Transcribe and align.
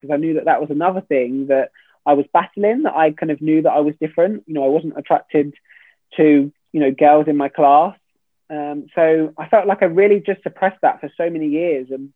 because 0.00 0.14
I 0.14 0.18
knew 0.18 0.34
that 0.34 0.44
that 0.46 0.60
was 0.60 0.70
another 0.70 1.00
thing 1.00 1.48
that 1.48 1.70
I 2.06 2.14
was 2.14 2.26
battling. 2.32 2.82
That 2.84 2.94
I 2.94 3.12
kind 3.12 3.30
of 3.30 3.40
knew 3.40 3.62
that 3.62 3.72
I 3.72 3.80
was 3.80 3.94
different. 4.00 4.44
You 4.46 4.54
know, 4.54 4.64
I 4.64 4.68
wasn't 4.68 4.98
attracted 4.98 5.54
to 6.16 6.52
you 6.72 6.80
know 6.80 6.90
girls 6.90 7.28
in 7.28 7.36
my 7.36 7.48
class. 7.48 7.96
Um, 8.50 8.86
so 8.94 9.34
I 9.36 9.48
felt 9.48 9.66
like 9.66 9.82
I 9.82 9.86
really 9.86 10.20
just 10.20 10.42
suppressed 10.42 10.80
that 10.82 11.00
for 11.00 11.10
so 11.16 11.28
many 11.28 11.48
years, 11.48 11.88
and 11.90 12.12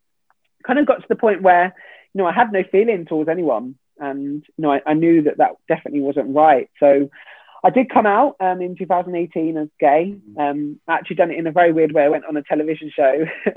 kind 0.67 0.79
of 0.79 0.87
got 0.87 1.01
to 1.01 1.09
the 1.09 1.17
point 1.17 1.43
where 1.43 1.75
you 2.15 2.19
know 2.19 2.27
I 2.27 2.33
had 2.33 2.53
no 2.53 2.63
feeling 2.71 3.05
towards 3.05 3.29
anyone, 3.29 3.77
and 3.99 4.45
you 4.57 4.63
know 4.63 4.73
I, 4.73 4.81
I 4.87 4.95
knew 4.95 5.23
that 5.23 5.39
that 5.39 5.53
definitely 5.69 6.01
wasn't 6.01 6.35
right. 6.35 6.71
So 6.81 7.11
I 7.65 7.71
did 7.71 7.91
come 7.91 8.07
out 8.07 8.37
um, 8.41 8.61
in 8.61 8.77
2018 8.77 9.57
as 9.57 9.69
gay. 9.79 10.17
Um, 10.37 10.81
I 10.89 10.95
actually 10.95 11.17
done 11.17 11.31
it 11.31 11.39
in 11.39 11.47
a 11.47 11.53
very 11.53 11.73
weird 11.73 11.93
way. 11.93 12.05
I 12.05 12.09
went 12.09 12.25
on 12.25 12.37
a 12.37 12.43
television 12.43 12.91
show. 12.95 13.25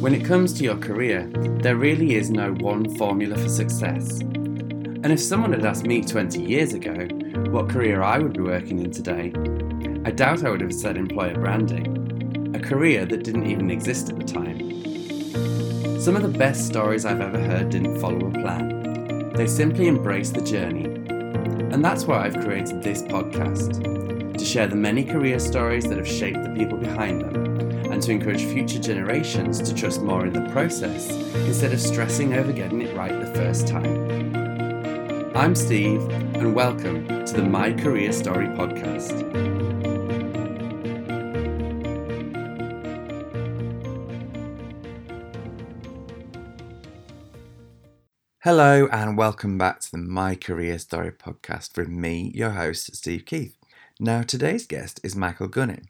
when 0.00 0.14
it 0.14 0.24
comes 0.24 0.52
to 0.52 0.62
your 0.62 0.76
career, 0.76 1.28
there 1.60 1.74
really 1.74 2.14
is 2.14 2.30
no 2.30 2.52
one 2.52 2.88
formula 2.96 3.36
for 3.36 3.48
success. 3.48 4.20
And 4.20 5.10
if 5.10 5.18
someone 5.18 5.52
had 5.52 5.64
asked 5.64 5.86
me 5.86 6.02
20 6.02 6.40
years 6.40 6.72
ago 6.72 7.08
what 7.50 7.68
career 7.68 8.02
I 8.02 8.18
would 8.20 8.34
be 8.34 8.42
working 8.42 8.78
in 8.78 8.92
today, 8.92 9.32
I 10.04 10.12
doubt 10.12 10.44
I 10.44 10.50
would 10.50 10.60
have 10.60 10.72
said 10.72 10.96
employer 10.96 11.34
branding, 11.34 12.54
a 12.54 12.60
career 12.60 13.06
that 13.06 13.24
didn't 13.24 13.50
even 13.50 13.72
exist 13.72 14.08
at 14.08 14.18
the 14.18 14.24
time. 14.24 16.00
Some 16.00 16.14
of 16.14 16.22
the 16.22 16.38
best 16.38 16.66
stories 16.66 17.04
I've 17.04 17.20
ever 17.20 17.40
heard 17.40 17.70
didn't 17.70 17.98
follow 18.00 18.28
a 18.28 18.30
plan. 18.30 19.32
They 19.34 19.48
simply 19.48 19.88
embraced 19.88 20.34
the 20.34 20.42
journey. 20.42 20.84
And 21.72 21.84
that's 21.84 22.04
why 22.04 22.24
I've 22.24 22.38
created 22.40 22.84
this 22.84 23.02
podcast 23.02 24.38
to 24.38 24.44
share 24.44 24.68
the 24.68 24.76
many 24.76 25.02
career 25.02 25.40
stories 25.40 25.88
that 25.88 25.98
have 25.98 26.08
shaped 26.08 26.44
the 26.44 26.50
people 26.50 26.78
behind 26.78 27.20
them 27.20 27.47
and 27.98 28.04
to 28.04 28.12
encourage 28.12 28.44
future 28.44 28.78
generations 28.78 29.60
to 29.60 29.74
trust 29.74 30.02
more 30.02 30.24
in 30.24 30.32
the 30.32 30.48
process 30.52 31.10
instead 31.48 31.72
of 31.72 31.80
stressing 31.80 32.32
over 32.34 32.52
getting 32.52 32.80
it 32.80 32.96
right 32.96 33.10
the 33.10 33.34
first 33.34 33.66
time. 33.66 35.34
I'm 35.34 35.56
Steve, 35.56 36.00
and 36.36 36.54
welcome 36.54 37.08
to 37.26 37.32
the 37.32 37.42
My 37.42 37.72
Career 37.72 38.12
Story 38.12 38.46
podcast. 38.46 39.18
Hello, 48.44 48.86
and 48.92 49.18
welcome 49.18 49.58
back 49.58 49.80
to 49.80 49.90
the 49.90 49.98
My 49.98 50.36
Career 50.36 50.78
Story 50.78 51.10
podcast 51.10 51.72
from 51.72 52.00
me, 52.00 52.30
your 52.32 52.50
host, 52.50 52.94
Steve 52.94 53.24
Keith. 53.26 53.56
Now, 53.98 54.22
today's 54.22 54.68
guest 54.68 55.00
is 55.02 55.16
Michael 55.16 55.48
Gunning. 55.48 55.88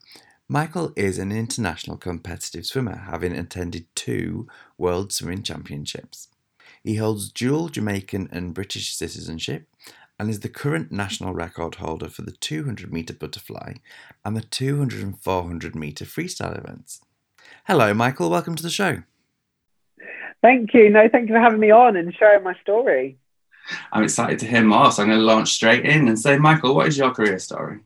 Michael 0.51 0.95
is 0.97 1.19
an 1.19 1.31
international 1.31 1.99
competitive 1.99 2.65
swimmer, 2.65 2.97
having 2.97 3.37
attended 3.37 3.85
two 3.95 4.49
World 4.79 5.13
Swimming 5.13 5.43
Championships. 5.43 6.29
He 6.83 6.95
holds 6.95 7.31
dual 7.31 7.69
Jamaican 7.69 8.31
and 8.33 8.55
British 8.55 8.97
citizenship 8.97 9.67
and 10.19 10.31
is 10.31 10.41
the 10.41 10.49
current 10.49 10.91
national 10.91 11.35
record 11.35 11.75
holder 11.75 12.09
for 12.09 12.23
the 12.23 12.33
200 12.33 12.91
metre 12.91 13.13
butterfly 13.13 13.75
and 14.25 14.35
the 14.35 14.41
200 14.41 15.03
and 15.03 15.21
400 15.21 15.77
metre 15.77 16.07
freestyle 16.07 16.59
events. 16.59 17.03
Hello, 17.67 17.93
Michael. 17.93 18.31
Welcome 18.31 18.57
to 18.57 18.63
the 18.63 18.71
show. 18.71 19.03
Thank 20.41 20.73
you. 20.73 20.89
No, 20.89 21.11
thank 21.13 21.29
you 21.29 21.35
for 21.35 21.43
having 21.43 21.61
me 21.61 21.71
on 21.71 21.95
and 21.95 22.15
sharing 22.15 22.43
my 22.43 22.55
story. 22.63 23.19
I'm 23.93 24.03
excited 24.03 24.39
to 24.39 24.47
hear 24.47 24.65
more. 24.65 24.91
So 24.93 25.03
I'm 25.03 25.11
going 25.11 25.21
to 25.21 25.27
launch 25.27 25.51
straight 25.51 25.85
in 25.85 26.09
and 26.09 26.19
say, 26.19 26.39
Michael, 26.39 26.75
what 26.75 26.87
is 26.87 26.97
your 26.97 27.11
career 27.11 27.39
story? 27.39 27.81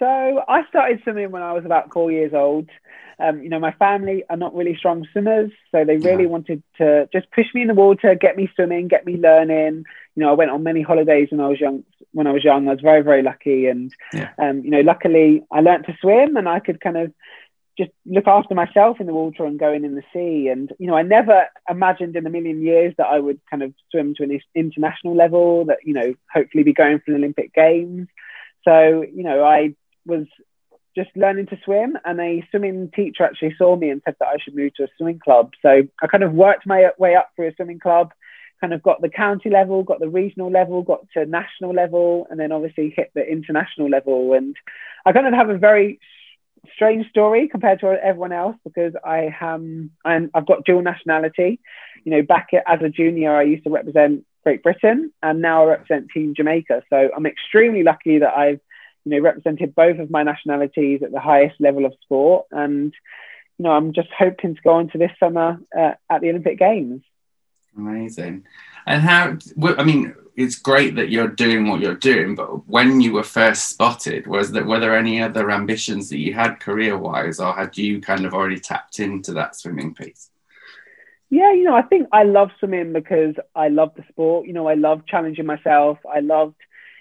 So 0.00 0.42
I 0.48 0.66
started 0.68 1.00
swimming 1.02 1.30
when 1.30 1.42
I 1.42 1.52
was 1.52 1.66
about 1.66 1.92
four 1.92 2.10
years 2.10 2.32
old. 2.34 2.70
Um, 3.18 3.42
you 3.42 3.50
know, 3.50 3.60
my 3.60 3.72
family 3.72 4.24
are 4.30 4.36
not 4.36 4.54
really 4.54 4.74
strong 4.74 5.06
swimmers, 5.12 5.50
so 5.70 5.84
they 5.84 5.98
really 5.98 6.24
yeah. 6.24 6.30
wanted 6.30 6.62
to 6.78 7.06
just 7.12 7.30
push 7.32 7.44
me 7.52 7.60
in 7.60 7.68
the 7.68 7.74
water, 7.74 8.14
get 8.14 8.34
me 8.34 8.50
swimming, 8.54 8.88
get 8.88 9.04
me 9.04 9.18
learning. 9.18 9.84
You 10.16 10.22
know, 10.22 10.30
I 10.30 10.32
went 10.32 10.50
on 10.50 10.62
many 10.62 10.80
holidays 10.80 11.28
when 11.30 11.40
I 11.40 11.48
was 11.48 11.60
young. 11.60 11.84
When 12.12 12.26
I 12.26 12.32
was 12.32 12.42
young, 12.42 12.66
I 12.66 12.72
was 12.72 12.80
very, 12.80 13.02
very 13.02 13.22
lucky, 13.22 13.66
and 13.66 13.92
yeah. 14.14 14.30
um, 14.38 14.62
you 14.64 14.70
know, 14.70 14.80
luckily 14.80 15.44
I 15.52 15.60
learned 15.60 15.84
to 15.84 15.96
swim, 16.00 16.36
and 16.38 16.48
I 16.48 16.60
could 16.60 16.80
kind 16.80 16.96
of 16.96 17.12
just 17.76 17.90
look 18.06 18.26
after 18.26 18.54
myself 18.54 19.00
in 19.00 19.06
the 19.06 19.12
water 19.12 19.44
and 19.44 19.58
going 19.58 19.84
in 19.84 19.94
the 19.94 20.02
sea. 20.12 20.48
And, 20.48 20.72
you 20.78 20.86
know, 20.86 20.96
I 20.96 21.02
never 21.02 21.46
imagined 21.68 22.16
in 22.16 22.26
a 22.26 22.30
million 22.30 22.62
years 22.62 22.94
that 22.98 23.06
I 23.06 23.18
would 23.18 23.40
kind 23.48 23.62
of 23.62 23.72
swim 23.90 24.14
to 24.16 24.22
an 24.22 24.38
international 24.54 25.14
level, 25.14 25.64
that, 25.66 25.78
you 25.84 25.94
know, 25.94 26.14
hopefully 26.32 26.62
be 26.62 26.74
going 26.74 26.98
for 26.98 27.12
the 27.12 27.16
Olympic 27.16 27.54
Games. 27.54 28.08
So, 28.64 29.02
you 29.02 29.22
know, 29.22 29.44
I 29.44 29.74
was 30.06 30.26
just 30.96 31.10
learning 31.14 31.46
to 31.46 31.58
swim 31.64 31.96
and 32.04 32.20
a 32.20 32.44
swimming 32.50 32.90
teacher 32.94 33.22
actually 33.22 33.54
saw 33.56 33.76
me 33.76 33.90
and 33.90 34.02
said 34.04 34.16
that 34.18 34.28
I 34.28 34.36
should 34.42 34.56
move 34.56 34.74
to 34.74 34.84
a 34.84 34.88
swimming 34.96 35.20
club. 35.22 35.52
So 35.62 35.82
I 36.02 36.06
kind 36.08 36.24
of 36.24 36.32
worked 36.32 36.66
my 36.66 36.90
way 36.98 37.14
up 37.14 37.30
through 37.36 37.48
a 37.48 37.54
swimming 37.54 37.78
club, 37.78 38.12
kind 38.60 38.72
of 38.72 38.82
got 38.82 39.00
the 39.00 39.08
county 39.08 39.50
level, 39.50 39.84
got 39.84 40.00
the 40.00 40.08
regional 40.08 40.50
level, 40.50 40.82
got 40.82 41.06
to 41.14 41.26
national 41.26 41.74
level, 41.74 42.26
and 42.30 42.40
then 42.40 42.52
obviously 42.52 42.92
hit 42.94 43.12
the 43.14 43.24
international 43.24 43.88
level. 43.88 44.32
And 44.34 44.56
I 45.06 45.12
kind 45.12 45.26
of 45.26 45.34
have 45.34 45.48
a 45.48 45.58
very 45.58 46.00
strange 46.74 47.08
story 47.08 47.48
compared 47.48 47.80
to 47.80 47.86
everyone 47.86 48.32
else 48.32 48.56
because 48.64 48.92
I 49.04 49.34
am 49.40 49.92
I'm, 50.04 50.30
I've 50.34 50.46
got 50.46 50.64
dual 50.64 50.82
nationality. 50.82 51.60
You 52.04 52.12
know, 52.12 52.22
back 52.22 52.48
as 52.66 52.80
a 52.82 52.88
junior, 52.88 53.34
I 53.34 53.42
used 53.42 53.64
to 53.64 53.70
represent 53.70 54.24
Great 54.42 54.62
Britain, 54.62 55.12
and 55.22 55.40
now 55.40 55.64
I 55.64 55.68
represent 55.68 56.08
Team 56.12 56.34
Jamaica. 56.36 56.82
So 56.90 57.10
I'm 57.14 57.26
extremely 57.26 57.82
lucky 57.82 58.18
that 58.18 58.36
I've 58.36 58.60
you 59.04 59.12
know 59.12 59.20
represented 59.20 59.74
both 59.74 59.98
of 59.98 60.10
my 60.10 60.22
nationalities 60.22 61.02
at 61.02 61.12
the 61.12 61.20
highest 61.20 61.60
level 61.60 61.84
of 61.84 61.94
sport, 62.02 62.46
and 62.50 62.92
you 63.58 63.62
know 63.64 63.72
I'm 63.72 63.92
just 63.92 64.08
hoping 64.16 64.54
to 64.54 64.62
go 64.62 64.70
on 64.70 64.88
to 64.90 64.98
this 64.98 65.12
summer 65.18 65.60
uh, 65.76 65.92
at 66.08 66.20
the 66.20 66.30
Olympic 66.30 66.58
Games. 66.58 67.02
Amazing. 67.76 68.44
And 68.86 69.02
how? 69.02 69.38
I 69.78 69.84
mean, 69.84 70.14
it's 70.36 70.56
great 70.56 70.96
that 70.96 71.10
you're 71.10 71.28
doing 71.28 71.68
what 71.68 71.80
you're 71.80 71.94
doing, 71.94 72.34
but 72.34 72.68
when 72.68 73.00
you 73.00 73.12
were 73.12 73.22
first 73.22 73.68
spotted, 73.68 74.26
was 74.26 74.52
that 74.52 74.66
were 74.66 74.80
there 74.80 74.96
any 74.96 75.22
other 75.22 75.50
ambitions 75.50 76.08
that 76.08 76.18
you 76.18 76.34
had 76.34 76.60
career 76.60 76.96
wise, 76.96 77.40
or 77.40 77.52
had 77.52 77.76
you 77.76 78.00
kind 78.00 78.24
of 78.24 78.34
already 78.34 78.58
tapped 78.58 79.00
into 79.00 79.32
that 79.34 79.56
swimming 79.56 79.94
piece? 79.94 80.30
Yeah, 81.30 81.52
you 81.52 81.62
know, 81.62 81.76
I 81.76 81.82
think 81.82 82.08
I 82.10 82.24
love 82.24 82.50
swimming 82.58 82.92
because 82.92 83.36
I 83.54 83.68
love 83.68 83.92
the 83.96 84.02
sport. 84.08 84.48
You 84.48 84.52
know, 84.52 84.66
I 84.66 84.74
love 84.74 85.06
challenging 85.06 85.46
myself. 85.46 85.98
I 86.12 86.20
loved, 86.20 86.56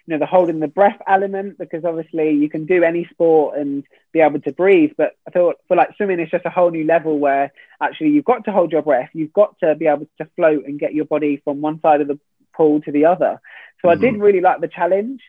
you 0.10 0.16
know, 0.16 0.20
the 0.20 0.26
holding 0.26 0.60
the 0.60 0.68
breath 0.68 1.00
element 1.08 1.60
because 1.60 1.86
obviously 1.86 2.32
you 2.32 2.50
can 2.50 2.66
do 2.66 2.84
any 2.84 3.06
sport 3.12 3.60
and 3.60 3.84
be 4.12 4.22
able 4.22 4.40
to 4.42 4.52
breathe. 4.52 4.94
But 4.98 5.16
I 5.28 5.30
feel, 5.30 5.54
feel 5.68 5.78
like 5.78 5.96
swimming 5.98 6.20
is 6.20 6.32
just 6.32 6.48
a 6.48 6.50
whole 6.50 6.72
new 6.72 6.84
level 6.84 7.20
where 7.20 7.54
actually 7.80 8.10
you've 8.10 8.26
got 8.26 8.46
to 8.46 8.52
hold 8.52 8.72
your 8.72 8.82
breath. 8.82 9.12
You've 9.14 9.34
got 9.34 9.56
to 9.60 9.76
be 9.76 9.86
able 9.86 10.08
to 10.18 10.28
float 10.36 10.66
and 10.66 10.80
get 10.80 10.96
your 10.96 11.06
body 11.06 11.40
from 11.44 11.62
one 11.62 11.80
side 11.82 12.02
of 12.02 12.08
the 12.08 12.20
pool 12.56 12.82
to 12.82 12.92
the 12.92 13.06
other. 13.06 13.40
So 13.84 13.88
mm-hmm. 13.88 14.00
I 14.00 14.02
did 14.02 14.14
mm-hmm. 14.16 14.24
really 14.24 14.42
like 14.42 14.62
the 14.62 14.68
challenge. 14.68 15.22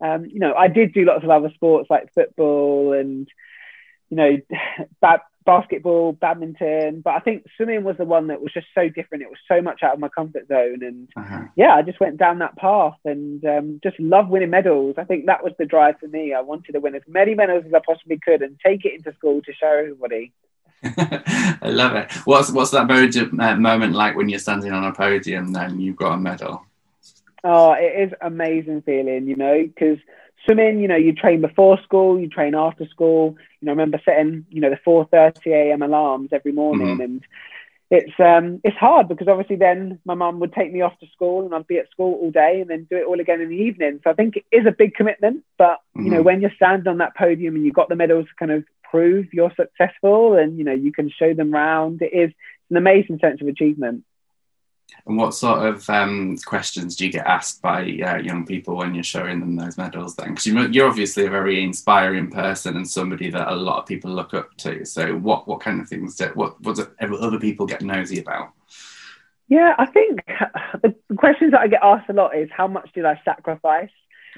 Um, 0.00 0.26
you 0.26 0.40
know, 0.40 0.52
I 0.52 0.66
did 0.66 0.92
do 0.92 1.04
lots 1.04 1.22
of 1.22 1.30
other 1.30 1.52
sports 1.54 1.88
like 1.88 2.12
football 2.12 2.92
and, 2.92 3.28
you 4.10 4.16
know, 4.16 4.36
ba- 5.00 5.22
basketball, 5.44 6.12
badminton, 6.12 7.00
but 7.02 7.14
I 7.14 7.20
think 7.20 7.46
swimming 7.56 7.84
was 7.84 7.96
the 7.96 8.04
one 8.04 8.28
that 8.28 8.40
was 8.40 8.52
just 8.52 8.66
so 8.74 8.88
different. 8.88 9.22
It 9.22 9.30
was 9.30 9.38
so 9.48 9.60
much 9.60 9.82
out 9.82 9.94
of 9.94 10.00
my 10.00 10.08
comfort 10.08 10.48
zone. 10.48 10.82
And 10.82 11.08
uh-huh. 11.16 11.44
yeah, 11.56 11.74
I 11.74 11.82
just 11.82 12.00
went 12.00 12.16
down 12.16 12.38
that 12.38 12.56
path 12.56 12.96
and 13.04 13.44
um, 13.44 13.80
just 13.82 13.98
love 14.00 14.28
winning 14.28 14.50
medals. 14.50 14.96
I 14.98 15.04
think 15.04 15.26
that 15.26 15.44
was 15.44 15.52
the 15.58 15.66
drive 15.66 15.98
for 16.00 16.08
me. 16.08 16.34
I 16.34 16.40
wanted 16.40 16.72
to 16.72 16.80
win 16.80 16.94
as 16.94 17.02
many 17.06 17.34
medals 17.34 17.64
as 17.66 17.74
I 17.74 17.80
possibly 17.84 18.18
could 18.18 18.42
and 18.42 18.58
take 18.64 18.84
it 18.84 18.94
into 18.94 19.12
school 19.16 19.42
to 19.42 19.52
show 19.52 19.68
everybody. 19.68 20.32
I 20.84 21.58
love 21.68 21.96
it. 21.96 22.12
What's 22.26 22.50
what's 22.50 22.70
that 22.72 22.90
uh, 22.90 23.56
moment 23.56 23.94
like 23.94 24.16
when 24.16 24.28
you're 24.28 24.38
standing 24.38 24.72
on 24.72 24.84
a 24.84 24.92
podium 24.92 25.54
and 25.56 25.82
you've 25.82 25.96
got 25.96 26.12
a 26.12 26.18
medal? 26.18 26.66
Oh, 27.42 27.72
it 27.72 28.08
is 28.08 28.12
amazing 28.20 28.82
feeling, 28.82 29.26
you 29.26 29.36
know, 29.36 29.62
because 29.62 29.98
swimming, 30.44 30.80
you 30.80 30.88
know, 30.88 30.96
you 30.96 31.12
train 31.12 31.40
before 31.40 31.78
school, 31.82 32.18
you 32.20 32.28
train 32.28 32.54
after 32.54 32.86
school. 32.88 33.36
You 33.60 33.66
know, 33.66 33.72
I 33.72 33.74
remember 33.74 34.00
setting, 34.04 34.46
you 34.50 34.60
know, 34.60 34.70
the 34.70 34.78
4:30 34.86 35.46
a.m. 35.46 35.82
alarms 35.82 36.30
every 36.32 36.52
morning, 36.52 36.98
mm-hmm. 36.98 37.00
and 37.00 37.24
it's 37.90 38.12
um 38.18 38.60
it's 38.64 38.76
hard 38.76 39.08
because 39.08 39.28
obviously 39.28 39.56
then 39.56 40.00
my 40.04 40.14
mum 40.14 40.40
would 40.40 40.52
take 40.52 40.72
me 40.72 40.80
off 40.80 40.98
to 41.00 41.06
school 41.12 41.44
and 41.44 41.54
I'd 41.54 41.66
be 41.66 41.78
at 41.78 41.90
school 41.90 42.14
all 42.14 42.30
day 42.30 42.60
and 42.60 42.70
then 42.70 42.86
do 42.88 42.96
it 42.96 43.06
all 43.06 43.20
again 43.20 43.40
in 43.40 43.50
the 43.50 43.56
evening. 43.56 44.00
So 44.02 44.10
I 44.10 44.14
think 44.14 44.36
it 44.36 44.44
is 44.50 44.66
a 44.66 44.72
big 44.72 44.94
commitment, 44.94 45.44
but 45.58 45.78
mm-hmm. 45.96 46.04
you 46.04 46.10
know, 46.10 46.16
mm-hmm. 46.18 46.26
when 46.26 46.40
you're 46.40 46.52
standing 46.56 46.88
on 46.88 46.98
that 46.98 47.16
podium 47.16 47.56
and 47.56 47.64
you've 47.64 47.74
got 47.74 47.88
the 47.88 47.96
medals 47.96 48.26
to 48.26 48.34
kind 48.38 48.52
of 48.52 48.64
prove 48.90 49.26
you're 49.32 49.52
successful 49.56 50.36
and 50.36 50.56
you 50.56 50.64
know 50.64 50.72
you 50.72 50.92
can 50.92 51.10
show 51.10 51.34
them 51.34 51.52
round, 51.52 52.00
it 52.02 52.12
is 52.12 52.32
an 52.70 52.76
amazing 52.76 53.18
sense 53.18 53.40
of 53.40 53.48
achievement. 53.48 54.04
And 55.06 55.18
what 55.18 55.34
sort 55.34 55.66
of 55.66 55.88
um, 55.90 56.38
questions 56.46 56.96
do 56.96 57.04
you 57.04 57.12
get 57.12 57.26
asked 57.26 57.60
by 57.60 57.82
uh, 57.82 58.16
young 58.16 58.46
people 58.46 58.76
when 58.76 58.94
you're 58.94 59.04
showing 59.04 59.38
them 59.38 59.54
those 59.54 59.76
medals? 59.76 60.16
Then, 60.16 60.34
because 60.34 60.46
you're 60.46 60.88
obviously 60.88 61.26
a 61.26 61.30
very 61.30 61.62
inspiring 61.62 62.30
person 62.30 62.76
and 62.76 62.88
somebody 62.88 63.30
that 63.30 63.52
a 63.52 63.54
lot 63.54 63.80
of 63.80 63.86
people 63.86 64.10
look 64.10 64.32
up 64.32 64.56
to. 64.58 64.84
So, 64.86 65.14
what 65.16 65.46
what 65.46 65.60
kind 65.60 65.80
of 65.80 65.88
things 65.88 66.16
do 66.16 66.30
what 66.34 66.58
what 66.62 66.76
do 66.76 67.16
other 67.16 67.38
people 67.38 67.66
get 67.66 67.82
nosy 67.82 68.20
about? 68.20 68.52
Yeah, 69.48 69.74
I 69.78 69.86
think 69.86 70.20
the 70.82 70.94
questions 71.16 71.52
that 71.52 71.60
I 71.60 71.68
get 71.68 71.80
asked 71.82 72.08
a 72.08 72.14
lot 72.14 72.34
is 72.34 72.48
how 72.50 72.66
much 72.66 72.90
did 72.94 73.04
I 73.04 73.20
sacrifice? 73.24 73.90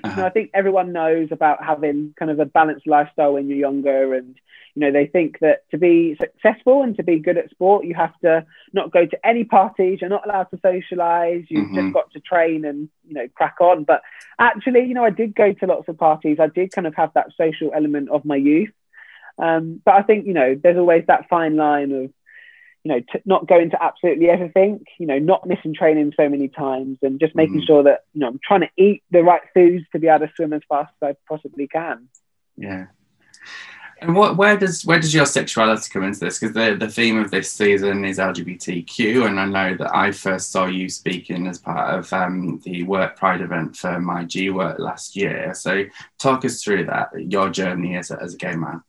Uh-huh. 0.04 0.14
you 0.14 0.22
know, 0.22 0.26
I 0.26 0.30
think 0.30 0.50
everyone 0.54 0.92
knows 0.92 1.28
about 1.30 1.64
having 1.64 2.14
kind 2.18 2.30
of 2.30 2.38
a 2.38 2.44
balanced 2.44 2.86
lifestyle 2.86 3.34
when 3.34 3.48
you're 3.48 3.58
younger 3.58 4.14
and 4.14 4.36
you 4.76 4.80
know 4.82 4.92
they 4.92 5.06
think 5.06 5.38
that 5.40 5.68
to 5.70 5.78
be 5.78 6.16
successful 6.20 6.82
and 6.82 6.96
to 6.96 7.02
be 7.02 7.18
good 7.18 7.38
at 7.38 7.50
sport 7.50 7.84
you 7.84 7.94
have 7.94 8.16
to 8.20 8.44
not 8.72 8.92
go 8.92 9.06
to 9.06 9.26
any 9.26 9.42
parties 9.42 9.98
you're 10.00 10.10
not 10.10 10.24
allowed 10.26 10.44
to 10.44 10.60
socialize 10.62 11.44
you've 11.48 11.66
mm-hmm. 11.66 11.76
just 11.76 11.94
got 11.94 12.10
to 12.12 12.20
train 12.20 12.64
and 12.64 12.88
you 13.08 13.14
know 13.14 13.26
crack 13.34 13.56
on 13.60 13.84
but 13.84 14.02
actually 14.38 14.84
you 14.84 14.94
know 14.94 15.04
i 15.04 15.10
did 15.10 15.34
go 15.34 15.52
to 15.52 15.66
lots 15.66 15.88
of 15.88 15.96
parties 15.98 16.38
i 16.38 16.46
did 16.46 16.70
kind 16.70 16.86
of 16.86 16.94
have 16.94 17.10
that 17.14 17.32
social 17.36 17.72
element 17.74 18.08
of 18.10 18.24
my 18.24 18.36
youth 18.36 18.72
um, 19.38 19.80
but 19.84 19.94
i 19.94 20.02
think 20.02 20.26
you 20.26 20.34
know 20.34 20.54
there's 20.62 20.78
always 20.78 21.04
that 21.06 21.28
fine 21.28 21.56
line 21.56 21.90
of 21.92 22.12
you 22.86 22.92
know, 22.92 23.00
t- 23.00 23.22
not 23.24 23.48
going 23.48 23.70
to 23.70 23.82
absolutely 23.82 24.30
everything, 24.30 24.84
you 25.00 25.08
know, 25.08 25.18
not 25.18 25.44
missing 25.44 25.74
training 25.74 26.12
so 26.16 26.28
many 26.28 26.46
times 26.46 26.98
and 27.02 27.18
just 27.18 27.34
making 27.34 27.62
mm. 27.62 27.66
sure 27.66 27.82
that, 27.82 28.04
you 28.14 28.20
know, 28.20 28.28
I'm 28.28 28.38
trying 28.40 28.60
to 28.60 28.70
eat 28.76 29.02
the 29.10 29.24
right 29.24 29.42
foods 29.52 29.84
to 29.90 29.98
be 29.98 30.06
able 30.06 30.24
to 30.24 30.32
swim 30.36 30.52
as 30.52 30.62
fast 30.68 30.92
as 31.02 31.08
I 31.08 31.16
possibly 31.28 31.66
can. 31.66 32.08
Yeah. 32.56 32.86
And 34.00 34.14
what, 34.14 34.36
where 34.36 34.56
does 34.56 34.86
where 34.86 35.00
does 35.00 35.12
your 35.12 35.26
sexuality 35.26 35.90
come 35.90 36.04
into 36.04 36.20
this? 36.20 36.38
Because 36.38 36.54
the, 36.54 36.76
the 36.76 36.92
theme 36.92 37.18
of 37.18 37.32
this 37.32 37.50
season 37.50 38.04
is 38.04 38.18
LGBTQ, 38.18 39.26
and 39.26 39.40
I 39.40 39.46
know 39.46 39.76
that 39.78 39.92
I 39.92 40.12
first 40.12 40.52
saw 40.52 40.66
you 40.66 40.88
speaking 40.88 41.48
as 41.48 41.58
part 41.58 41.92
of 41.92 42.12
um, 42.12 42.60
the 42.62 42.84
Work 42.84 43.16
Pride 43.16 43.40
event 43.40 43.74
for 43.74 43.88
myGwork 43.98 44.78
last 44.78 45.16
year. 45.16 45.54
So 45.54 45.86
talk 46.20 46.44
us 46.44 46.62
through 46.62 46.84
that, 46.84 47.08
your 47.18 47.50
journey 47.50 47.96
as 47.96 48.12
a, 48.12 48.22
as 48.22 48.34
a 48.34 48.36
gay 48.36 48.54
man. 48.54 48.82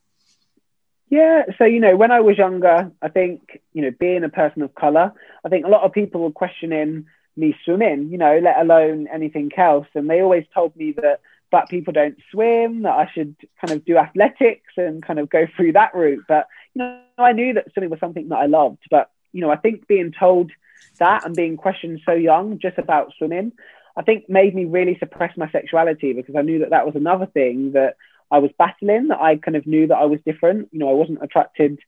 Yeah, 1.10 1.44
so 1.58 1.64
you 1.64 1.80
know, 1.80 1.96
when 1.96 2.12
I 2.12 2.20
was 2.20 2.38
younger, 2.38 2.92
I 3.02 3.08
think 3.08 3.62
you 3.74 3.82
know, 3.82 3.92
being 3.98 4.24
a 4.24 4.30
person 4.30 4.62
of 4.62 4.76
color, 4.76 5.14
I 5.46 5.50
think 5.50 5.66
a 5.66 5.70
lot 5.70 5.84
of 5.84 5.94
people 5.94 6.22
were 6.22 6.32
questioning 6.32 7.06
me 7.38 7.56
swimming, 7.64 8.10
you 8.10 8.18
know, 8.18 8.40
let 8.44 8.60
alone 8.60 9.08
anything 9.14 9.52
else, 9.56 9.88
and 9.94 10.10
they 10.10 10.22
always 10.22 10.46
told 10.54 10.76
me 10.76 10.92
that 10.94 11.22
black 11.50 11.70
people 11.70 11.94
don't 11.94 12.18
swim, 12.32 12.82
that 12.82 12.94
I 12.94 13.10
should 13.14 13.36
kind 13.62 13.72
of 13.78 13.86
do 13.86 13.98
athletics 13.98 14.74
and 14.76 15.02
kind 15.02 15.20
of 15.20 15.30
go 15.30 15.48
through 15.56 15.74
that 15.74 15.96
route. 15.96 16.26
But 16.28 16.48
you 16.74 16.80
know, 16.80 17.00
I 17.18 17.32
knew 17.32 17.54
that 17.54 17.72
swimming 17.72 17.90
was 17.90 18.02
something 18.02 18.28
that 18.30 18.36
I 18.40 18.48
loved, 18.48 18.84
but 18.92 19.10
you 19.32 19.42
know, 19.42 19.50
I 19.50 19.56
think 19.56 19.88
being 19.88 20.12
told 20.18 20.52
that 21.00 21.26
and 21.26 21.36
being 21.36 21.56
questioned 21.56 22.02
so 22.06 22.12
young 22.12 22.60
just 22.60 22.78
about 22.78 23.14
swimming, 23.18 23.54
I 23.96 24.02
think 24.02 24.30
made 24.30 24.54
me 24.54 24.66
really 24.66 24.98
suppress 25.00 25.38
my 25.38 25.50
sexuality 25.52 26.12
because 26.14 26.36
I 26.36 26.42
knew 26.42 26.60
that 26.60 26.72
that 26.72 26.86
was 26.86 26.96
another 26.96 27.28
thing 27.28 27.72
that 27.74 27.96
I 28.30 28.40
was 28.40 28.52
battling, 28.58 29.08
that 29.10 29.20
I 29.20 29.38
kind 29.38 29.56
of 29.56 29.66
knew 29.66 29.88
that 29.88 29.98
I 29.98 30.06
was 30.06 30.20
different. 30.26 30.70
You 30.72 30.80
know, 30.80 30.90
I 30.90 30.94
wasn't 30.94 31.24
attracted 31.24 31.80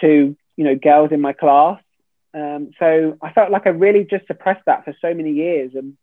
to, 0.00 0.36
you 0.56 0.64
know, 0.64 0.76
girls 0.76 1.12
in 1.12 1.20
my 1.20 1.32
class. 1.32 1.80
Um, 2.34 2.70
so 2.78 3.16
I 3.22 3.32
felt 3.32 3.50
like 3.50 3.66
I 3.66 3.70
really 3.70 4.04
just 4.04 4.26
suppressed 4.26 4.64
that 4.66 4.84
for 4.84 4.94
so 5.00 5.14
many 5.14 5.32
years 5.32 5.72
and 5.74 5.96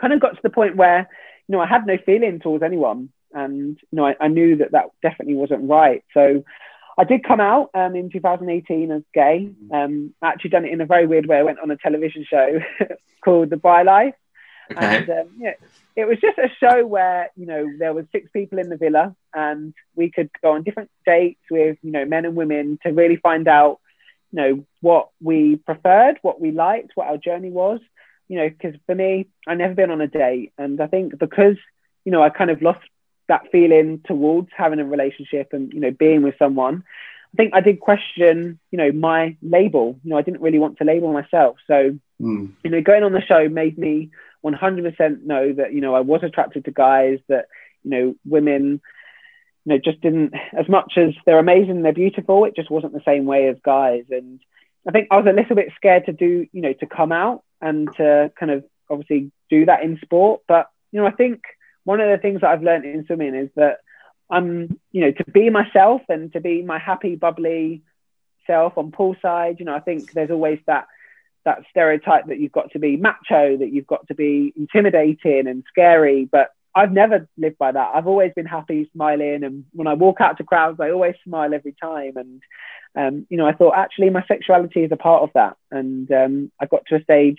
kind 0.00 0.12
of 0.12 0.20
got 0.20 0.34
to 0.34 0.42
the 0.42 0.50
point 0.50 0.76
where, 0.76 1.08
you 1.46 1.52
know, 1.52 1.60
I 1.60 1.66
had 1.66 1.86
no 1.86 1.96
feeling 2.04 2.40
towards 2.40 2.64
anyone. 2.64 3.10
And, 3.32 3.78
you 3.90 3.96
know, 3.96 4.06
I, 4.06 4.16
I 4.20 4.28
knew 4.28 4.56
that 4.56 4.72
that 4.72 4.86
definitely 5.02 5.34
wasn't 5.34 5.68
right. 5.68 6.02
So 6.12 6.42
I 6.98 7.04
did 7.04 7.22
come 7.22 7.40
out 7.40 7.70
um, 7.74 7.94
in 7.94 8.10
2018 8.10 8.90
as 8.90 9.02
gay. 9.14 9.50
Um, 9.72 10.12
I 10.20 10.28
actually 10.28 10.50
done 10.50 10.64
it 10.64 10.72
in 10.72 10.80
a 10.80 10.86
very 10.86 11.06
weird 11.06 11.26
way. 11.26 11.38
I 11.38 11.42
went 11.42 11.60
on 11.60 11.70
a 11.70 11.76
television 11.76 12.24
show 12.28 12.58
called 13.24 13.50
The 13.50 13.56
Bi 13.56 13.82
Life. 13.82 14.14
Okay. 14.70 14.96
And 14.98 15.10
um, 15.10 15.28
yeah, 15.38 15.54
it 15.96 16.06
was 16.06 16.18
just 16.20 16.38
a 16.38 16.48
show 16.60 16.86
where 16.86 17.30
you 17.36 17.46
know 17.46 17.66
there 17.78 17.92
was 17.92 18.06
six 18.12 18.30
people 18.32 18.58
in 18.58 18.68
the 18.68 18.76
villa 18.76 19.14
and 19.34 19.74
we 19.94 20.10
could 20.10 20.30
go 20.42 20.52
on 20.52 20.62
different 20.62 20.90
dates 21.06 21.40
with 21.50 21.76
you 21.82 21.92
know 21.92 22.04
men 22.04 22.24
and 22.24 22.36
women 22.36 22.78
to 22.82 22.92
really 22.92 23.16
find 23.16 23.48
out 23.48 23.80
you 24.32 24.40
know 24.40 24.64
what 24.80 25.10
we 25.20 25.56
preferred 25.56 26.18
what 26.22 26.40
we 26.40 26.50
liked 26.52 26.92
what 26.94 27.08
our 27.08 27.16
journey 27.16 27.50
was 27.50 27.80
you 28.28 28.38
know 28.38 28.48
because 28.48 28.78
for 28.86 28.94
me 28.94 29.26
I've 29.46 29.58
never 29.58 29.74
been 29.74 29.90
on 29.90 30.00
a 30.00 30.06
date 30.06 30.52
and 30.58 30.80
i 30.80 30.86
think 30.86 31.18
because 31.18 31.56
you 32.04 32.12
know 32.12 32.22
i 32.22 32.30
kind 32.30 32.50
of 32.50 32.62
lost 32.62 32.86
that 33.28 33.50
feeling 33.52 34.00
towards 34.06 34.48
having 34.56 34.80
a 34.80 34.84
relationship 34.84 35.48
and 35.52 35.72
you 35.72 35.80
know 35.80 35.90
being 35.90 36.22
with 36.22 36.34
someone 36.38 36.84
i 37.34 37.36
think 37.36 37.54
i 37.54 37.60
did 37.60 37.80
question 37.80 38.58
you 38.70 38.78
know 38.78 38.92
my 38.92 39.36
label 39.42 39.98
you 40.02 40.10
know 40.10 40.18
i 40.18 40.22
didn't 40.22 40.40
really 40.40 40.58
want 40.58 40.78
to 40.78 40.84
label 40.84 41.12
myself 41.12 41.56
so 41.66 41.96
mm. 42.20 42.50
you 42.64 42.70
know 42.70 42.80
going 42.80 43.02
on 43.02 43.12
the 43.12 43.22
show 43.22 43.48
made 43.48 43.76
me 43.76 44.10
100% 44.44 45.22
know 45.22 45.52
that 45.52 45.72
you 45.72 45.80
know 45.80 45.94
I 45.94 46.00
was 46.00 46.22
attracted 46.22 46.64
to 46.64 46.70
guys 46.70 47.18
that 47.28 47.46
you 47.82 47.90
know 47.90 48.14
women 48.24 48.80
you 49.64 49.72
know 49.72 49.78
just 49.78 50.00
didn't 50.00 50.34
as 50.56 50.68
much 50.68 50.94
as 50.96 51.14
they're 51.26 51.38
amazing 51.38 51.82
they're 51.82 51.92
beautiful 51.92 52.44
it 52.44 52.56
just 52.56 52.70
wasn't 52.70 52.92
the 52.92 53.02
same 53.04 53.26
way 53.26 53.48
as 53.48 53.56
guys. 53.62 54.04
And 54.10 54.40
I 54.86 54.92
think 54.92 55.08
I 55.10 55.16
was 55.16 55.26
a 55.26 55.34
little 55.34 55.56
bit 55.56 55.72
scared 55.76 56.06
to 56.06 56.12
do 56.12 56.46
you 56.52 56.62
know 56.62 56.72
to 56.74 56.86
come 56.86 57.12
out 57.12 57.42
and 57.60 57.88
to 57.96 58.32
kind 58.38 58.52
of 58.52 58.64
obviously 58.88 59.30
do 59.48 59.66
that 59.66 59.82
in 59.82 59.98
sport. 60.02 60.42
But 60.48 60.70
you 60.92 61.00
know 61.00 61.06
I 61.06 61.12
think 61.12 61.42
one 61.84 62.00
of 62.00 62.10
the 62.10 62.18
things 62.18 62.40
that 62.40 62.50
I've 62.50 62.62
learned 62.62 62.84
in 62.84 63.04
swimming 63.06 63.34
is 63.34 63.50
that 63.56 63.78
I'm 64.30 64.78
you 64.92 65.02
know 65.02 65.12
to 65.12 65.24
be 65.24 65.50
myself 65.50 66.02
and 66.08 66.32
to 66.32 66.40
be 66.40 66.62
my 66.62 66.78
happy 66.78 67.16
bubbly 67.16 67.82
self 68.46 68.78
on 68.78 68.90
poolside 68.90 69.58
you 69.58 69.66
know 69.66 69.74
I 69.74 69.80
think 69.80 70.12
there's 70.12 70.30
always 70.30 70.60
that 70.66 70.86
that 71.44 71.62
stereotype 71.70 72.26
that 72.26 72.38
you've 72.38 72.52
got 72.52 72.70
to 72.72 72.78
be 72.78 72.96
macho, 72.96 73.56
that 73.56 73.72
you've 73.72 73.86
got 73.86 74.06
to 74.08 74.14
be 74.14 74.52
intimidating 74.56 75.46
and 75.46 75.64
scary. 75.68 76.28
But 76.30 76.50
I've 76.74 76.92
never 76.92 77.28
lived 77.36 77.58
by 77.58 77.72
that. 77.72 77.90
I've 77.94 78.06
always 78.06 78.32
been 78.34 78.46
happy, 78.46 78.88
smiling, 78.92 79.42
and 79.42 79.64
when 79.72 79.86
I 79.86 79.94
walk 79.94 80.20
out 80.20 80.38
to 80.38 80.44
crowds, 80.44 80.78
I 80.80 80.90
always 80.90 81.14
smile 81.24 81.52
every 81.52 81.74
time. 81.80 82.16
And 82.16 82.42
um, 82.94 83.26
you 83.28 83.36
know, 83.36 83.46
I 83.46 83.52
thought 83.52 83.76
actually 83.76 84.10
my 84.10 84.24
sexuality 84.26 84.84
is 84.84 84.92
a 84.92 84.96
part 84.96 85.22
of 85.22 85.30
that. 85.34 85.56
And 85.70 86.10
um, 86.12 86.52
I 86.60 86.66
got 86.66 86.86
to 86.86 86.96
a 86.96 87.02
stage, 87.02 87.38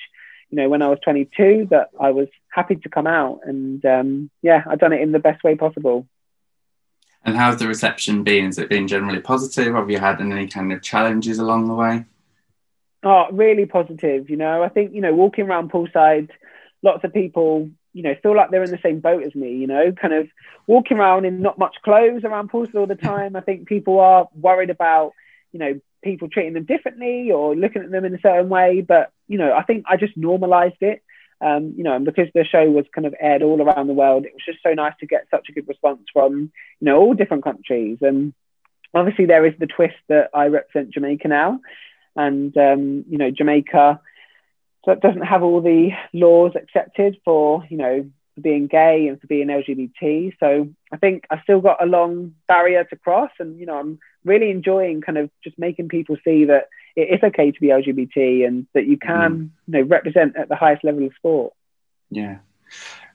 you 0.49 0.57
know, 0.57 0.69
when 0.69 0.81
I 0.81 0.87
was 0.87 0.99
22 1.03 1.67
that 1.71 1.89
I 1.99 2.11
was 2.11 2.27
happy 2.51 2.75
to 2.75 2.89
come 2.89 3.07
out, 3.07 3.41
and 3.43 3.83
um, 3.85 4.29
yeah, 4.41 4.63
I've 4.67 4.79
done 4.79 4.93
it 4.93 5.01
in 5.01 5.11
the 5.11 5.19
best 5.19 5.43
way 5.43 5.55
possible. 5.55 6.07
And 7.23 7.37
how's 7.37 7.57
the 7.57 7.67
reception 7.67 8.23
been? 8.23 8.45
Has 8.45 8.57
it 8.57 8.69
been 8.69 8.87
generally 8.87 9.21
positive? 9.21 9.75
Have 9.75 9.91
you 9.91 9.99
had 9.99 10.19
any 10.19 10.47
kind 10.47 10.73
of 10.73 10.81
challenges 10.81 11.37
along 11.37 11.67
the 11.67 11.75
way? 11.75 12.05
Oh, 13.03 13.25
really 13.31 13.65
positive. 13.65 14.29
You 14.29 14.37
know, 14.37 14.61
I 14.61 14.69
think 14.69 14.93
you 14.93 15.01
know 15.01 15.13
walking 15.13 15.45
around 15.45 15.71
poolside, 15.71 16.29
lots 16.83 17.03
of 17.03 17.13
people 17.13 17.69
you 17.93 18.03
know 18.03 18.15
feel 18.21 18.35
like 18.35 18.51
they're 18.51 18.63
in 18.63 18.71
the 18.71 18.79
same 18.83 18.99
boat 18.99 19.23
as 19.23 19.33
me. 19.33 19.55
You 19.55 19.67
know, 19.67 19.91
kind 19.91 20.13
of 20.13 20.27
walking 20.67 20.97
around 20.97 21.25
in 21.25 21.41
not 21.41 21.57
much 21.57 21.75
clothes 21.83 22.23
around 22.23 22.51
poolside 22.51 22.75
all 22.75 22.87
the 22.87 22.95
time. 23.11 23.35
I 23.35 23.41
think 23.41 23.67
people 23.67 23.99
are 23.99 24.27
worried 24.35 24.69
about 24.69 25.13
you 25.51 25.59
know 25.59 25.79
people 26.03 26.29
treating 26.29 26.53
them 26.53 26.65
differently 26.65 27.31
or 27.31 27.55
looking 27.55 27.83
at 27.83 27.91
them 27.91 28.05
in 28.05 28.15
a 28.15 28.21
certain 28.21 28.49
way. 28.49 28.81
But 28.81 29.11
you 29.27 29.37
know, 29.37 29.53
I 29.53 29.63
think 29.63 29.85
I 29.89 29.97
just 29.97 30.15
normalized 30.15 30.81
it. 30.81 31.01
Um, 31.41 31.73
you 31.75 31.83
know, 31.83 31.95
and 31.95 32.05
because 32.05 32.27
the 32.35 32.45
show 32.45 32.69
was 32.69 32.85
kind 32.93 33.07
of 33.07 33.15
aired 33.19 33.41
all 33.41 33.59
around 33.59 33.87
the 33.87 33.93
world, 33.93 34.25
it 34.25 34.33
was 34.33 34.45
just 34.45 34.59
so 34.61 34.75
nice 34.75 34.93
to 34.99 35.07
get 35.07 35.25
such 35.31 35.47
a 35.49 35.53
good 35.53 35.67
response 35.67 36.01
from 36.13 36.51
you 36.79 36.85
know 36.85 36.99
all 36.99 37.15
different 37.15 37.43
countries. 37.43 37.97
And 38.01 38.35
obviously, 38.93 39.25
there 39.25 39.47
is 39.47 39.53
the 39.59 39.65
twist 39.65 39.95
that 40.07 40.29
I 40.35 40.47
represent 40.47 40.93
Jamaica 40.93 41.27
now, 41.27 41.59
and 42.15 42.55
um, 42.57 43.05
you 43.09 43.17
know 43.17 43.31
Jamaica 43.31 43.99
so 44.85 44.91
it 44.91 45.01
doesn't 45.01 45.21
have 45.21 45.43
all 45.43 45.61
the 45.61 45.91
laws 46.13 46.53
accepted 46.55 47.17
for 47.23 47.65
you 47.69 47.77
know 47.77 48.09
for 48.35 48.41
being 48.41 48.67
gay 48.67 49.07
and 49.07 49.19
for 49.19 49.27
being 49.27 49.47
LGBT. 49.47 50.33
So 50.39 50.69
I 50.91 50.97
think 50.97 51.25
I've 51.29 51.41
still 51.43 51.59
got 51.61 51.83
a 51.83 51.85
long 51.85 52.35
barrier 52.47 52.83
to 52.85 52.95
cross, 52.95 53.31
and 53.39 53.59
you 53.59 53.65
know 53.65 53.77
I'm 53.77 53.99
really 54.23 54.49
enjoying 54.49 55.01
kind 55.01 55.17
of 55.17 55.29
just 55.43 55.59
making 55.59 55.89
people 55.89 56.17
see 56.23 56.45
that 56.45 56.67
it 56.95 57.09
is 57.13 57.23
okay 57.23 57.51
to 57.51 57.59
be 57.59 57.67
LGBT 57.67 58.47
and 58.47 58.67
that 58.73 58.85
you 58.85 58.97
can 58.97 59.31
mm. 59.31 59.49
you 59.67 59.73
know 59.73 59.81
represent 59.81 60.35
at 60.35 60.49
the 60.49 60.55
highest 60.55 60.83
level 60.83 61.05
of 61.05 61.13
sport. 61.15 61.53
Yeah, 62.09 62.39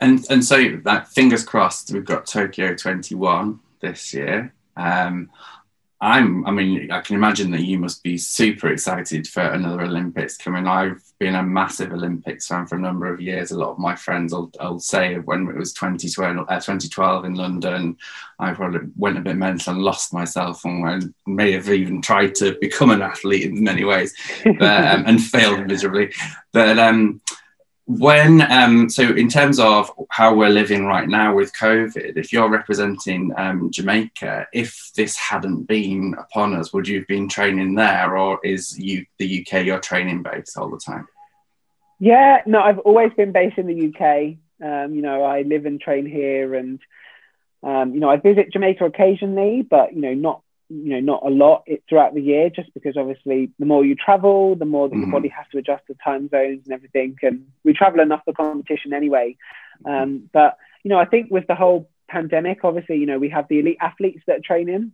and 0.01 0.25
and 0.31 0.45
so 0.45 0.81
that 0.85 1.09
fingers 1.09 1.45
crossed 1.45 1.93
we've 1.93 2.05
got 2.05 2.27
Tokyo 2.27 2.75
21 2.75 3.59
this 3.81 4.15
year. 4.15 4.55
Um, 4.77 5.31
I'm, 5.99 6.47
I 6.47 6.51
mean, 6.51 6.91
I 6.91 7.01
can 7.01 7.17
imagine 7.17 7.51
that 7.53 7.63
you 7.63 7.79
must 7.79 8.03
be 8.03 8.19
super 8.19 8.69
excited 8.69 9.27
for 9.27 9.41
another 9.41 9.83
Olympics 9.83 10.37
coming. 10.37 10.67
I've 10.67 11.03
been 11.19 11.35
a 11.35 11.43
massive 11.43 11.91
Olympics 11.91 12.47
fan 12.47 12.67
for 12.67 12.77
a 12.77 12.81
number 12.81 13.07
of 13.13 13.19
years. 13.19 13.51
A 13.51 13.59
lot 13.59 13.71
of 13.71 13.79
my 13.79 13.97
friends 13.97 14.35
will, 14.35 14.51
will 14.61 14.79
say 14.79 15.15
when 15.17 15.49
it 15.49 15.57
was 15.57 15.73
2012, 15.73 16.37
uh, 16.37 16.55
2012 16.55 17.25
in 17.25 17.35
London, 17.35 17.97
I 18.39 18.53
probably 18.53 18.81
went 18.95 19.17
a 19.17 19.23
bit 19.23 19.37
mental 19.37 19.73
and 19.73 19.83
lost 19.83 20.13
myself 20.13 20.67
and 20.67 20.87
I 20.87 21.01
may 21.27 21.53
have 21.53 21.71
even 21.71 22.03
tried 22.03 22.35
to 22.37 22.59
become 22.61 22.91
an 22.91 23.01
athlete 23.01 23.45
in 23.45 23.65
many 23.65 23.85
ways 23.85 24.15
but, 24.45 24.63
um, 24.63 25.05
and 25.07 25.23
failed 25.23 25.67
miserably. 25.67 26.13
But 26.53 26.79
um, 26.79 27.23
when 27.87 28.41
um, 28.51 28.91
so 28.91 29.15
in 29.15 29.29
terms 29.29 29.61
of 29.61 29.91
how 30.11 30.35
we're 30.35 30.49
living 30.49 30.85
right 30.87 31.09
now 31.09 31.33
with 31.33 31.53
covid 31.53 32.17
if 32.17 32.33
you're 32.33 32.51
representing 32.51 33.33
um, 33.37 33.71
jamaica 33.71 34.47
if 34.53 34.91
this 34.97 35.17
hadn't 35.17 35.63
been 35.65 36.15
upon 36.19 36.55
us 36.55 36.73
would 36.73 36.89
you 36.89 36.99
have 36.99 37.07
been 37.07 37.29
training 37.29 37.77
there 37.77 38.19
or 38.19 38.41
is 38.43 38.77
you 38.77 39.07
the 39.19 39.41
uk 39.41 39.65
your 39.65 39.79
training 39.79 40.23
base 40.23 40.57
all 40.57 40.69
the 40.69 40.79
time? 40.79 41.07
Yeah 42.01 42.43
no 42.45 42.61
i've 42.61 42.81
always 42.81 43.13
been 43.17 43.31
based 43.31 43.57
in 43.57 43.67
the 43.69 43.89
uk 43.89 44.37
um, 44.69 44.95
you 44.95 45.03
know 45.03 45.23
i 45.23 45.43
live 45.43 45.65
and 45.65 45.81
train 45.81 46.07
here 46.07 46.57
and 46.57 46.81
um, 47.63 47.95
you 47.95 48.01
know 48.01 48.11
i 48.11 48.17
visit 48.17 48.53
jamaica 48.53 48.85
occasionally 48.85 49.63
but 49.63 49.95
you 49.95 50.01
know 50.01 50.15
not 50.15 50.43
you 50.69 50.91
know 50.91 51.01
not 51.01 51.23
a 51.25 51.31
lot 51.31 51.63
it, 51.67 51.83
throughout 51.89 52.15
the 52.15 52.21
year 52.21 52.51
just 52.51 52.73
because 52.75 52.97
obviously 52.97 53.51
the 53.59 53.67
more 53.67 53.85
you 53.85 53.95
travel 53.95 54.57
the 54.57 54.65
more 54.65 54.89
that 54.89 54.95
mm-hmm. 54.95 55.03
your 55.03 55.13
body 55.13 55.29
has 55.29 55.47
to 55.53 55.59
adjust 55.59 55.87
to 55.87 55.95
time 56.03 56.29
zones 56.29 56.63
and 56.65 56.73
everything 56.73 57.17
and 57.23 57.47
we 57.65 57.73
travel 57.73 58.01
enough 58.01 58.23
for 58.25 58.33
competition 58.33 58.93
anyway 58.93 59.37
um, 59.85 60.29
but 60.33 60.57
you 60.87 60.91
know, 60.91 60.99
I 60.99 61.05
think 61.05 61.33
with 61.33 61.49
the 61.49 61.57
whole 61.57 61.91
pandemic, 62.09 62.65
obviously, 62.65 62.99
you 62.99 63.07
know, 63.07 63.19
we 63.19 63.31
have 63.31 63.49
the 63.49 63.59
elite 63.59 63.79
athletes 63.81 64.23
that 64.27 64.37
are 64.37 64.45
training, 64.45 64.93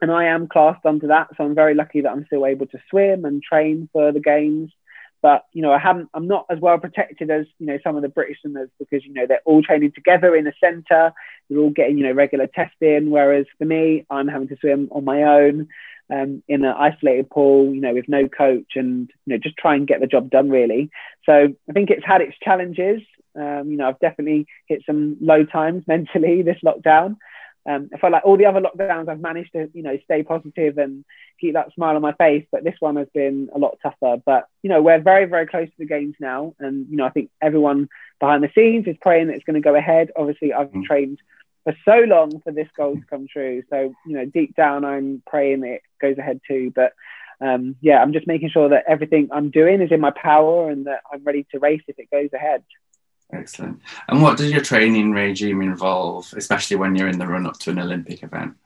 and 0.00 0.10
I 0.10 0.24
am 0.24 0.48
classed 0.48 0.86
under 0.86 1.08
that. 1.08 1.28
So 1.36 1.44
I'm 1.44 1.54
very 1.54 1.74
lucky 1.74 2.00
that 2.00 2.10
I'm 2.10 2.24
still 2.24 2.46
able 2.46 2.66
to 2.68 2.78
swim 2.88 3.26
and 3.26 3.42
train 3.42 3.88
for 3.92 4.10
the 4.10 4.20
games. 4.20 4.72
But 5.20 5.44
you 5.52 5.62
know, 5.62 5.72
I 5.72 5.78
haven't. 5.78 6.08
I'm 6.14 6.28
not 6.28 6.46
as 6.50 6.58
well 6.60 6.78
protected 6.78 7.30
as 7.30 7.46
you 7.58 7.66
know 7.66 7.78
some 7.82 7.96
of 7.96 8.02
the 8.02 8.08
British 8.08 8.40
swimmers 8.40 8.70
because 8.78 9.04
you 9.04 9.12
know 9.12 9.26
they're 9.26 9.40
all 9.44 9.62
training 9.62 9.92
together 9.92 10.36
in 10.36 10.46
a 10.46 10.52
centre. 10.60 11.12
They're 11.48 11.58
all 11.58 11.70
getting 11.70 11.98
you 11.98 12.04
know 12.04 12.12
regular 12.12 12.46
testing. 12.46 13.10
Whereas 13.10 13.46
for 13.58 13.64
me, 13.64 14.06
I'm 14.10 14.28
having 14.28 14.48
to 14.48 14.56
swim 14.60 14.88
on 14.92 15.04
my 15.04 15.22
own 15.24 15.68
um, 16.10 16.42
in 16.46 16.64
an 16.64 16.74
isolated 16.78 17.30
pool. 17.30 17.74
You 17.74 17.80
know, 17.80 17.94
with 17.94 18.08
no 18.08 18.28
coach 18.28 18.72
and 18.76 19.10
you 19.26 19.34
know 19.34 19.38
just 19.38 19.56
try 19.56 19.74
and 19.74 19.88
get 19.88 20.00
the 20.00 20.06
job 20.06 20.30
done 20.30 20.50
really. 20.50 20.90
So 21.26 21.32
I 21.68 21.72
think 21.72 21.90
it's 21.90 22.06
had 22.06 22.20
its 22.20 22.36
challenges. 22.42 23.02
Um, 23.34 23.70
you 23.70 23.76
know, 23.76 23.88
I've 23.88 24.00
definitely 24.00 24.46
hit 24.66 24.82
some 24.86 25.16
low 25.20 25.44
times 25.44 25.84
mentally 25.88 26.42
this 26.42 26.58
lockdown. 26.64 27.16
Um, 27.66 27.90
I 27.94 27.98
felt 27.98 28.12
like 28.12 28.24
all 28.24 28.36
the 28.36 28.46
other 28.46 28.60
lockdowns, 28.60 29.08
I've 29.08 29.20
managed 29.20 29.52
to, 29.52 29.70
you 29.74 29.82
know, 29.82 29.98
stay 30.04 30.22
positive 30.22 30.78
and 30.78 31.04
keep 31.40 31.54
that 31.54 31.72
smile 31.74 31.96
on 31.96 32.02
my 32.02 32.12
face. 32.14 32.46
But 32.50 32.64
this 32.64 32.76
one 32.80 32.96
has 32.96 33.08
been 33.14 33.48
a 33.54 33.58
lot 33.58 33.78
tougher. 33.82 34.22
But 34.24 34.46
you 34.62 34.70
know, 34.70 34.82
we're 34.82 35.00
very, 35.00 35.26
very 35.26 35.46
close 35.46 35.68
to 35.68 35.78
the 35.78 35.86
games 35.86 36.14
now, 36.20 36.54
and 36.58 36.86
you 36.88 36.96
know, 36.96 37.04
I 37.04 37.10
think 37.10 37.30
everyone 37.42 37.88
behind 38.20 38.42
the 38.42 38.50
scenes 38.54 38.86
is 38.86 38.96
praying 39.00 39.28
that 39.28 39.34
it's 39.34 39.44
going 39.44 39.54
to 39.54 39.60
go 39.60 39.74
ahead. 39.74 40.10
Obviously, 40.16 40.52
I've 40.52 40.70
mm. 40.70 40.84
trained 40.84 41.18
for 41.64 41.76
so 41.84 41.98
long 42.06 42.40
for 42.40 42.52
this 42.52 42.68
goal 42.76 42.96
to 42.96 43.06
come 43.06 43.26
true. 43.30 43.62
So 43.70 43.94
you 44.06 44.16
know, 44.16 44.24
deep 44.24 44.56
down, 44.56 44.84
I'm 44.84 45.22
praying 45.26 45.64
it 45.64 45.82
goes 46.00 46.18
ahead 46.18 46.40
too. 46.48 46.72
But 46.74 46.94
um, 47.40 47.76
yeah, 47.80 48.00
I'm 48.02 48.12
just 48.12 48.26
making 48.26 48.50
sure 48.50 48.70
that 48.70 48.84
everything 48.88 49.28
I'm 49.30 49.50
doing 49.50 49.80
is 49.80 49.92
in 49.92 50.00
my 50.00 50.10
power 50.10 50.70
and 50.70 50.86
that 50.86 51.02
I'm 51.12 51.22
ready 51.24 51.46
to 51.52 51.58
race 51.58 51.82
if 51.86 51.98
it 51.98 52.10
goes 52.10 52.30
ahead. 52.32 52.64
Excellent. 53.32 53.80
And 54.08 54.22
what 54.22 54.38
does 54.38 54.50
your 54.50 54.62
training 54.62 55.12
regime 55.12 55.60
involve, 55.60 56.32
especially 56.36 56.76
when 56.76 56.94
you're 56.94 57.08
in 57.08 57.18
the 57.18 57.26
run 57.26 57.46
up 57.46 57.58
to 57.60 57.70
an 57.70 57.78
Olympic 57.78 58.22
event? 58.22 58.56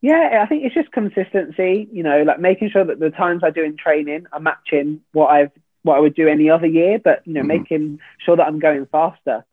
Yeah, 0.00 0.40
I 0.42 0.46
think 0.46 0.64
it's 0.64 0.74
just 0.74 0.92
consistency, 0.92 1.88
you 1.90 2.02
know, 2.02 2.22
like 2.22 2.38
making 2.38 2.70
sure 2.70 2.84
that 2.84 3.00
the 3.00 3.10
times 3.10 3.42
I 3.42 3.50
do 3.50 3.64
in 3.64 3.76
training 3.76 4.26
are 4.32 4.40
matching 4.40 5.00
what 5.12 5.28
I've 5.28 5.50
what 5.82 5.96
I 5.96 6.00
would 6.00 6.14
do 6.14 6.28
any 6.28 6.50
other 6.50 6.66
year, 6.66 6.98
but 6.98 7.26
you 7.26 7.34
know, 7.34 7.40
mm-hmm. 7.40 7.48
making 7.48 8.00
sure 8.18 8.36
that 8.36 8.46
I'm 8.46 8.58
going 8.58 8.86
faster. 8.86 9.44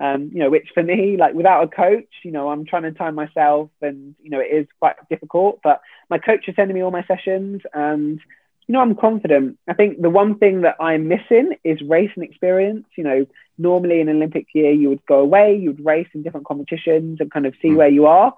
Um, 0.00 0.30
you 0.32 0.38
know, 0.38 0.50
which 0.50 0.68
for 0.72 0.82
me, 0.82 1.16
like 1.16 1.34
without 1.34 1.64
a 1.64 1.68
coach, 1.68 2.08
you 2.22 2.30
know, 2.30 2.48
I'm 2.48 2.64
trying 2.64 2.84
to 2.84 2.92
time 2.92 3.16
myself 3.16 3.70
and, 3.82 4.14
you 4.22 4.30
know, 4.30 4.38
it 4.38 4.54
is 4.54 4.68
quite 4.78 4.94
difficult, 5.10 5.58
but 5.64 5.80
my 6.08 6.18
coach 6.18 6.46
is 6.46 6.54
sending 6.54 6.76
me 6.76 6.82
all 6.82 6.92
my 6.92 7.04
sessions 7.06 7.62
and 7.74 8.20
you 8.68 8.74
know, 8.74 8.80
I'm 8.80 8.94
confident. 8.94 9.58
I 9.66 9.72
think 9.72 10.00
the 10.00 10.10
one 10.10 10.38
thing 10.38 10.60
that 10.60 10.76
I'm 10.78 11.08
missing 11.08 11.56
is 11.64 11.80
race 11.80 12.10
and 12.14 12.22
experience. 12.22 12.86
You 12.96 13.04
know, 13.04 13.26
normally 13.56 14.00
in 14.00 14.10
an 14.10 14.16
Olympic 14.16 14.46
year, 14.54 14.70
you 14.70 14.90
would 14.90 15.04
go 15.06 15.20
away, 15.20 15.56
you 15.56 15.70
would 15.70 15.84
race 15.84 16.08
in 16.14 16.22
different 16.22 16.46
competitions 16.46 17.18
and 17.20 17.32
kind 17.32 17.46
of 17.46 17.54
see 17.62 17.68
mm. 17.68 17.76
where 17.76 17.88
you 17.88 18.06
are 18.06 18.34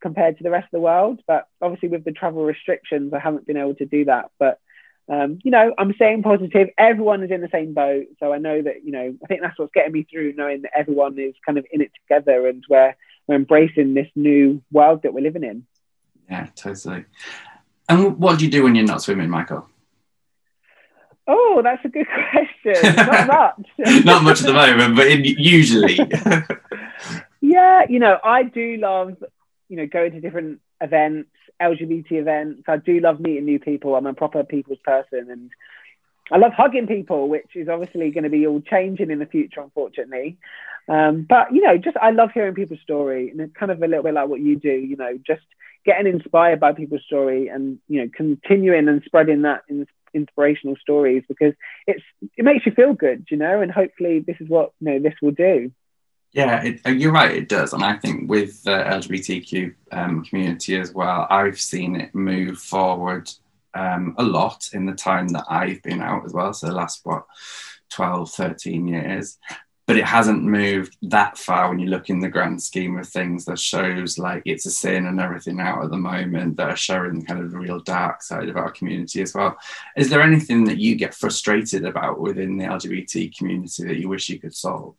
compared 0.00 0.38
to 0.38 0.44
the 0.44 0.50
rest 0.50 0.66
of 0.66 0.70
the 0.70 0.80
world. 0.80 1.20
But 1.26 1.48
obviously, 1.60 1.88
with 1.88 2.04
the 2.04 2.12
travel 2.12 2.44
restrictions, 2.44 3.12
I 3.12 3.18
haven't 3.18 3.46
been 3.46 3.56
able 3.56 3.74
to 3.74 3.84
do 3.84 4.04
that. 4.04 4.30
But 4.38 4.60
um, 5.08 5.40
you 5.42 5.50
know, 5.50 5.74
I'm 5.76 5.92
staying 5.94 6.22
positive. 6.22 6.68
Everyone 6.78 7.24
is 7.24 7.32
in 7.32 7.40
the 7.40 7.48
same 7.50 7.74
boat, 7.74 8.06
so 8.20 8.32
I 8.32 8.38
know 8.38 8.62
that 8.62 8.84
you 8.84 8.92
know. 8.92 9.14
I 9.22 9.26
think 9.26 9.40
that's 9.40 9.58
what's 9.58 9.72
getting 9.74 9.92
me 9.92 10.06
through, 10.08 10.34
knowing 10.34 10.62
that 10.62 10.70
everyone 10.76 11.18
is 11.18 11.34
kind 11.44 11.58
of 11.58 11.66
in 11.72 11.80
it 11.80 11.90
together, 12.02 12.46
and 12.46 12.62
we're 12.68 12.94
we're 13.26 13.34
embracing 13.34 13.94
this 13.94 14.08
new 14.14 14.62
world 14.70 15.02
that 15.02 15.12
we're 15.12 15.24
living 15.24 15.42
in. 15.42 15.66
Yeah, 16.30 16.46
totally. 16.54 17.04
And 17.88 18.16
what 18.18 18.38
do 18.38 18.44
you 18.44 18.50
do 18.50 18.62
when 18.62 18.76
you're 18.76 18.86
not 18.86 19.02
swimming, 19.02 19.28
Michael? 19.28 19.68
Oh, 21.26 21.60
that's 21.62 21.84
a 21.84 21.88
good 21.88 22.06
question. 22.64 22.96
Not 22.96 23.26
much. 23.26 23.66
Not 24.04 24.24
much 24.24 24.40
at 24.40 24.46
the 24.46 24.52
moment, 24.52 24.96
but 24.96 25.06
in, 25.06 25.24
usually. 25.24 25.98
yeah, 27.40 27.82
you 27.88 27.98
know, 27.98 28.18
I 28.24 28.42
do 28.42 28.76
love, 28.78 29.22
you 29.68 29.76
know, 29.76 29.86
going 29.86 30.12
to 30.12 30.20
different 30.20 30.60
events, 30.80 31.30
LGBT 31.60 32.12
events. 32.12 32.64
I 32.66 32.76
do 32.78 33.00
love 33.00 33.20
meeting 33.20 33.44
new 33.44 33.60
people. 33.60 33.94
I'm 33.94 34.06
a 34.06 34.14
proper 34.14 34.42
people's 34.42 34.80
person, 34.84 35.30
and 35.30 35.50
I 36.30 36.38
love 36.38 36.52
hugging 36.56 36.86
people, 36.88 37.28
which 37.28 37.50
is 37.54 37.68
obviously 37.68 38.10
going 38.10 38.24
to 38.24 38.30
be 38.30 38.46
all 38.46 38.60
changing 38.60 39.10
in 39.10 39.18
the 39.20 39.26
future, 39.26 39.60
unfortunately. 39.60 40.38
Um, 40.88 41.24
but 41.28 41.52
you 41.52 41.60
know, 41.60 41.78
just 41.78 41.96
I 41.96 42.10
love 42.10 42.30
hearing 42.34 42.54
people's 42.54 42.80
story, 42.80 43.30
and 43.30 43.40
it's 43.40 43.56
kind 43.56 43.70
of 43.70 43.80
a 43.80 43.86
little 43.86 44.02
bit 44.02 44.14
like 44.14 44.28
what 44.28 44.40
you 44.40 44.56
do. 44.56 44.72
You 44.72 44.96
know, 44.96 45.18
just 45.24 45.42
getting 45.84 46.12
inspired 46.12 46.58
by 46.58 46.72
people's 46.72 47.04
story, 47.06 47.46
and 47.48 47.78
you 47.88 48.02
know, 48.02 48.10
continuing 48.12 48.88
and 48.88 49.02
spreading 49.04 49.42
that 49.42 49.62
in, 49.68 49.86
inspirational 50.14 50.76
stories 50.76 51.24
because 51.28 51.54
it's 51.86 52.02
it 52.36 52.44
makes 52.44 52.66
you 52.66 52.72
feel 52.72 52.94
good, 52.94 53.26
you 53.30 53.36
know, 53.36 53.60
and 53.60 53.70
hopefully 53.70 54.20
this 54.20 54.36
is 54.40 54.48
what 54.48 54.72
you 54.80 54.90
know 54.90 54.98
this 54.98 55.14
will 55.22 55.32
do. 55.32 55.72
Yeah, 56.32 56.64
it, 56.64 56.80
uh, 56.86 56.90
you're 56.90 57.12
right. 57.12 57.30
It 57.30 57.48
does, 57.48 57.72
and 57.72 57.84
I 57.84 57.96
think 57.98 58.30
with 58.30 58.62
the 58.62 58.70
LGBTQ 58.70 59.74
um, 59.92 60.24
community 60.24 60.78
as 60.78 60.92
well, 60.92 61.26
I've 61.28 61.60
seen 61.60 61.96
it 61.96 62.14
move 62.14 62.58
forward 62.58 63.30
um, 63.74 64.14
a 64.18 64.22
lot 64.22 64.70
in 64.72 64.86
the 64.86 64.94
time 64.94 65.28
that 65.28 65.44
I've 65.48 65.82
been 65.82 66.00
out 66.00 66.24
as 66.24 66.32
well. 66.32 66.52
So 66.54 66.68
the 66.68 66.74
last 66.74 67.00
what 67.04 67.24
12, 67.90 68.30
13 68.30 68.88
years, 68.88 69.38
but 69.86 69.96
it 69.96 70.04
hasn't 70.04 70.44
moved 70.44 70.96
that 71.02 71.36
far 71.36 71.68
when 71.68 71.78
you 71.78 71.88
look 71.88 72.08
in 72.08 72.20
the 72.20 72.28
grand 72.28 72.62
scheme 72.62 72.96
of 72.98 73.08
things 73.08 73.44
that 73.44 73.58
shows 73.58 74.16
like 74.16 74.42
it's 74.44 74.66
a 74.66 74.70
sin 74.70 75.06
and 75.06 75.20
everything 75.20 75.60
out 75.60 75.82
at 75.82 75.90
the 75.90 75.96
moment 75.96 76.56
that 76.56 76.68
are 76.68 76.76
showing 76.76 77.24
kind 77.24 77.40
of 77.40 77.50
the 77.50 77.58
real 77.58 77.80
dark 77.80 78.22
side 78.22 78.48
of 78.48 78.56
our 78.56 78.70
community 78.70 79.22
as 79.22 79.34
well. 79.34 79.56
Is 79.96 80.08
there 80.08 80.22
anything 80.22 80.64
that 80.64 80.78
you 80.78 80.94
get 80.94 81.14
frustrated 81.14 81.84
about 81.84 82.20
within 82.20 82.56
the 82.56 82.64
LGBT 82.64 83.36
community 83.36 83.84
that 83.84 83.98
you 83.98 84.08
wish 84.08 84.28
you 84.28 84.38
could 84.38 84.54
solve? 84.54 84.94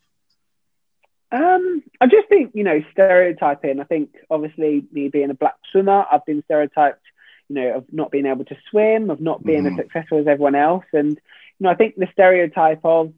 Um, 1.32 1.82
I 2.00 2.06
just 2.06 2.28
think, 2.28 2.52
you 2.54 2.62
know, 2.62 2.80
stereotyping. 2.92 3.80
I 3.80 3.84
think 3.84 4.14
obviously 4.30 4.84
me 4.92 5.08
being 5.08 5.30
a 5.30 5.34
black 5.34 5.56
swimmer, 5.72 6.04
I've 6.10 6.24
been 6.26 6.44
stereotyped, 6.44 7.02
you 7.48 7.56
know, 7.56 7.76
of 7.78 7.86
not 7.90 8.12
being 8.12 8.26
able 8.26 8.44
to 8.44 8.56
swim, 8.70 9.10
of 9.10 9.20
not 9.20 9.42
being 9.42 9.64
mm. 9.64 9.72
as 9.72 9.76
successful 9.76 10.20
as 10.20 10.28
everyone 10.28 10.54
else. 10.54 10.84
And, 10.92 11.08
you 11.08 11.64
know, 11.64 11.70
I 11.70 11.74
think 11.74 11.96
the 11.96 12.08
stereotype 12.12 12.84
of 12.84 13.14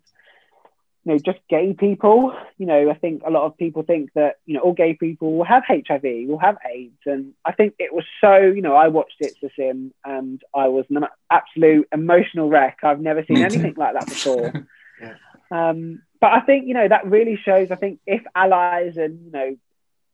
you 1.07 1.13
know, 1.13 1.19
just 1.21 1.39
gay 1.49 1.73
people. 1.73 2.37
You 2.59 2.67
know, 2.67 2.91
I 2.91 2.95
think 2.95 3.23
a 3.25 3.31
lot 3.31 3.45
of 3.45 3.57
people 3.57 3.85
think 3.85 4.11
that, 4.15 4.39
you 4.45 4.55
know, 4.55 4.61
all 4.61 4.73
gay 4.73 4.95
people 4.95 5.37
will 5.37 5.45
have 5.45 5.63
HIV, 5.65 6.03
will 6.03 6.41
have 6.41 6.59
AIDS. 6.69 6.99
And 7.07 7.33
I 7.45 7.53
think 7.53 7.75
it 7.79 7.95
was 7.95 8.05
so, 8.21 8.39
you 8.39 8.61
know, 8.61 8.75
I 8.75 8.89
watched 8.89 9.15
It's 9.21 9.41
a 9.45 9.49
Sin 9.57 9.95
and 10.05 10.43
I 10.53 10.67
was 10.67 10.85
an 10.91 11.07
absolute 11.31 11.87
emotional 11.93 12.49
wreck. 12.49 12.79
I've 12.83 13.01
never 13.01 13.25
seen 13.25 13.39
anything 13.39 13.75
like 13.77 13.95
that 13.95 14.07
before. 14.07 14.53
yeah. 15.01 15.15
um, 15.53 16.03
but 16.21 16.33
I 16.33 16.41
think, 16.41 16.67
you 16.67 16.75
know, 16.75 16.89
that 16.89 17.07
really 17.07 17.37
shows, 17.37 17.71
I 17.71 17.77
think 17.77 18.01
if 18.05 18.23
allies 18.35 18.97
and, 18.97 19.27
you 19.27 19.31
know, 19.31 19.57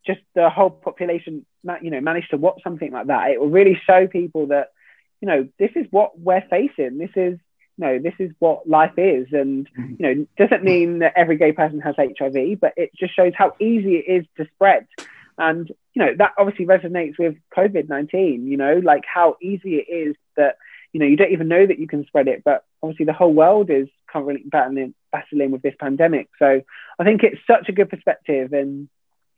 just 0.07 0.21
the 0.35 0.51
whole 0.51 0.69
population, 0.69 1.47
you 1.81 1.91
know, 1.91 2.03
managed 2.03 2.33
to 2.33 2.37
watch 2.37 2.61
something 2.63 2.93
like 2.93 3.07
that, 3.07 3.31
it 3.31 3.41
will 3.41 3.49
really 3.49 3.81
show 3.87 4.07
people 4.07 4.49
that, 4.49 4.69
you 5.23 5.29
know, 5.29 5.49
this 5.59 5.71
is 5.75 5.87
what 5.91 6.19
we're 6.19 6.45
facing. 6.51 6.99
This 6.99 7.13
is, 7.17 7.39
no, 7.79 7.99
this 7.99 8.15
is 8.19 8.31
what 8.39 8.69
life 8.69 8.97
is. 8.97 9.29
And, 9.33 9.69
mm-hmm. 9.79 9.95
you 9.99 10.15
know, 10.15 10.27
doesn't 10.39 10.65
mean 10.65 11.01
that 11.01 11.15
every 11.17 11.37
gay 11.37 11.53
person 11.53 11.81
has 11.81 11.95
HIV, 11.97 12.61
but 12.61 12.75
it 12.77 12.91
just 12.95 13.15
shows 13.15 13.33
how 13.37 13.55
easy 13.61 13.97
it 13.97 14.11
is 14.11 14.27
to 14.37 14.47
spread. 14.55 14.87
And, 15.39 15.69
you 15.95 16.05
know, 16.05 16.15
that 16.19 16.33
obviously 16.39 16.67
resonates 16.67 17.19
with 17.19 17.37
COVID 17.57 17.89
19, 17.89 18.47
you 18.47 18.57
know, 18.57 18.81
like 18.83 19.05
how 19.07 19.37
easy 19.41 19.77
it 19.77 19.91
is 19.93 20.17
that, 20.37 20.57
you 20.93 21.01
know, 21.01 21.07
you 21.07 21.17
don't 21.17 21.33
even 21.33 21.49
know 21.49 21.67
that 21.67 21.79
you 21.79 21.87
can 21.87 22.05
spread 22.07 22.29
it, 22.29 22.43
but 22.45 22.65
obviously 22.83 23.07
the 23.07 23.15
whole 23.15 23.33
world 23.33 23.71
is 23.71 23.89
currently 24.07 24.45
battling, 24.45 24.95
battling 25.11 25.51
with 25.51 25.63
this 25.63 25.75
pandemic. 25.81 26.29
So 26.39 26.61
I 26.99 27.05
think 27.05 27.23
it's 27.23 27.41
such 27.47 27.69
a 27.69 27.73
good 27.73 27.89
perspective. 27.89 28.53
And, 28.53 28.89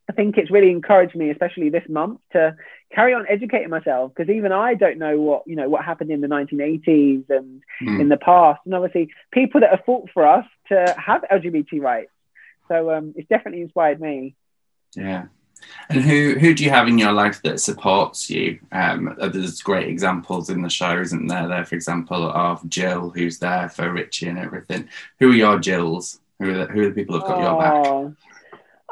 I 0.08 0.12
think 0.12 0.36
it's 0.36 0.50
really 0.50 0.70
encouraged 0.70 1.14
me, 1.14 1.30
especially 1.30 1.70
this 1.70 1.88
month, 1.88 2.20
to 2.32 2.56
carry 2.94 3.14
on 3.14 3.26
educating 3.28 3.70
myself 3.70 4.12
because 4.14 4.30
even 4.30 4.52
I 4.52 4.74
don't 4.74 4.98
know 4.98 5.18
what 5.20 5.42
you 5.46 5.56
know 5.56 5.68
what 5.68 5.84
happened 5.84 6.10
in 6.10 6.20
the 6.20 6.28
1980s 6.28 7.30
and 7.30 7.62
mm. 7.82 8.00
in 8.00 8.08
the 8.08 8.18
past, 8.18 8.60
and 8.64 8.74
obviously 8.74 9.10
people 9.32 9.60
that 9.60 9.70
have 9.70 9.84
fought 9.86 10.10
for 10.12 10.26
us 10.26 10.44
to 10.68 10.94
have 10.98 11.24
LGBT 11.30 11.80
rights. 11.80 12.10
So 12.68 12.90
um, 12.90 13.14
it's 13.16 13.28
definitely 13.28 13.62
inspired 13.62 14.00
me. 14.00 14.34
Yeah. 14.94 15.26
And 15.88 16.02
who 16.02 16.34
who 16.38 16.54
do 16.54 16.64
you 16.64 16.70
have 16.70 16.88
in 16.88 16.98
your 16.98 17.12
life 17.12 17.40
that 17.42 17.60
supports 17.60 18.28
you? 18.28 18.58
Um, 18.72 19.16
there's 19.18 19.62
great 19.62 19.88
examples 19.88 20.50
in 20.50 20.60
the 20.60 20.68
show, 20.68 21.00
isn't 21.00 21.26
there? 21.26 21.48
There, 21.48 21.64
for 21.64 21.74
example, 21.74 22.30
of 22.30 22.68
Jill, 22.68 23.10
who's 23.10 23.38
there 23.38 23.70
for 23.70 23.90
Richie 23.90 24.28
and 24.28 24.38
everything. 24.38 24.88
Who 25.20 25.30
are 25.30 25.34
your 25.34 25.58
Jills? 25.58 26.20
Who 26.38 26.50
are 26.50 26.66
the, 26.66 26.66
who 26.66 26.82
are 26.82 26.88
the 26.88 26.94
people 26.94 27.14
who've 27.14 27.28
got 27.28 27.38
oh. 27.38 27.42
your 27.42 27.60
back? 27.60 28.16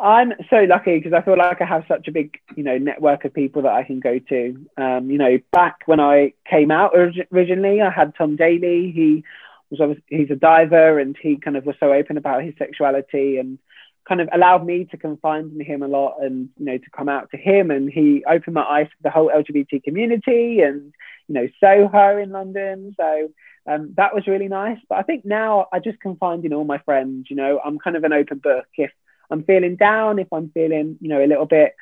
I'm 0.02 0.32
so 0.50 0.64
lucky 0.68 0.98
because 0.98 1.12
I 1.12 1.22
feel 1.22 1.38
like 1.38 1.62
I 1.62 1.64
have 1.64 1.84
such 1.86 2.08
a 2.08 2.12
big, 2.12 2.36
you 2.56 2.64
know, 2.64 2.76
network 2.76 3.24
of 3.24 3.32
people 3.32 3.62
that 3.62 3.72
I 3.72 3.84
can 3.84 4.00
go 4.00 4.18
to. 4.18 4.66
Um, 4.76 5.08
you 5.08 5.16
know, 5.16 5.38
back 5.52 5.82
when 5.86 6.00
I 6.00 6.32
came 6.50 6.72
out 6.72 6.92
originally, 7.30 7.80
I 7.80 7.88
had 7.88 8.12
Tom 8.16 8.34
Daley. 8.34 8.90
He 8.92 9.24
was 9.70 9.96
he's 10.08 10.30
a 10.32 10.34
diver, 10.34 10.98
and 10.98 11.16
he 11.22 11.36
kind 11.36 11.56
of 11.56 11.64
was 11.64 11.76
so 11.78 11.92
open 11.92 12.16
about 12.16 12.42
his 12.42 12.54
sexuality 12.58 13.38
and 13.38 13.60
kind 14.08 14.20
of 14.20 14.28
allowed 14.34 14.66
me 14.66 14.86
to 14.86 14.96
confide 14.96 15.44
in 15.44 15.60
him 15.64 15.84
a 15.84 15.88
lot, 15.88 16.16
and 16.20 16.48
you 16.58 16.64
know, 16.64 16.78
to 16.78 16.90
come 16.90 17.08
out 17.08 17.30
to 17.30 17.36
him. 17.36 17.70
And 17.70 17.88
he 17.88 18.24
opened 18.28 18.54
my 18.54 18.64
eyes 18.64 18.88
to 18.88 19.02
the 19.04 19.10
whole 19.10 19.30
LGBT 19.30 19.84
community, 19.84 20.62
and 20.62 20.92
you 21.28 21.34
know, 21.34 21.48
Soho 21.60 22.18
in 22.18 22.30
London. 22.30 22.92
So 22.98 23.30
um, 23.68 23.94
that 23.96 24.16
was 24.16 24.26
really 24.26 24.48
nice. 24.48 24.78
But 24.88 24.98
I 24.98 25.02
think 25.02 25.24
now 25.24 25.68
I 25.72 25.78
just 25.78 26.00
confide 26.00 26.44
in 26.44 26.52
all 26.52 26.64
my 26.64 26.78
friends. 26.78 27.28
You 27.30 27.36
know, 27.36 27.60
I'm 27.64 27.78
kind 27.78 27.94
of 27.94 28.02
an 28.02 28.12
open 28.12 28.38
book. 28.38 28.66
If 28.76 28.90
I'm 29.30 29.44
feeling 29.44 29.76
down, 29.76 30.18
if 30.18 30.32
I'm 30.32 30.50
feeling, 30.50 30.98
you 31.00 31.08
know, 31.08 31.24
a 31.24 31.26
little 31.26 31.46
bit 31.46 31.74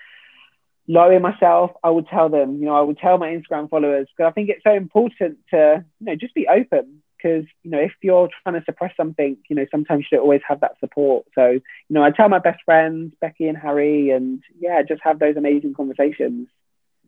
low 0.86 1.10
in 1.10 1.22
myself, 1.22 1.72
I 1.82 1.90
would 1.90 2.08
tell 2.08 2.28
them, 2.28 2.58
you 2.58 2.66
know, 2.66 2.76
I 2.76 2.80
would 2.80 2.98
tell 2.98 3.18
my 3.18 3.28
Instagram 3.28 3.70
followers 3.70 4.08
because 4.16 4.30
I 4.30 4.32
think 4.32 4.48
it's 4.48 4.64
so 4.64 4.74
important 4.74 5.38
to, 5.50 5.84
you 6.00 6.06
know, 6.06 6.16
just 6.16 6.34
be 6.34 6.48
open 6.48 7.02
because, 7.16 7.44
you 7.62 7.70
know, 7.70 7.78
if 7.78 7.92
you're 8.02 8.28
trying 8.42 8.58
to 8.58 8.64
suppress 8.64 8.92
something, 8.96 9.36
you 9.48 9.56
know, 9.56 9.66
sometimes 9.70 10.06
you 10.10 10.16
don't 10.16 10.24
always 10.24 10.40
have 10.48 10.60
that 10.60 10.78
support. 10.80 11.26
So, 11.34 11.50
you 11.50 11.62
know, 11.90 12.02
I 12.02 12.10
tell 12.10 12.28
my 12.28 12.38
best 12.38 12.62
friends, 12.64 13.14
Becky 13.20 13.46
and 13.46 13.58
Harry, 13.58 14.10
and 14.10 14.42
yeah, 14.58 14.82
just 14.82 15.02
have 15.04 15.18
those 15.18 15.36
amazing 15.36 15.74
conversations. 15.74 16.48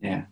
Yeah. 0.01 0.25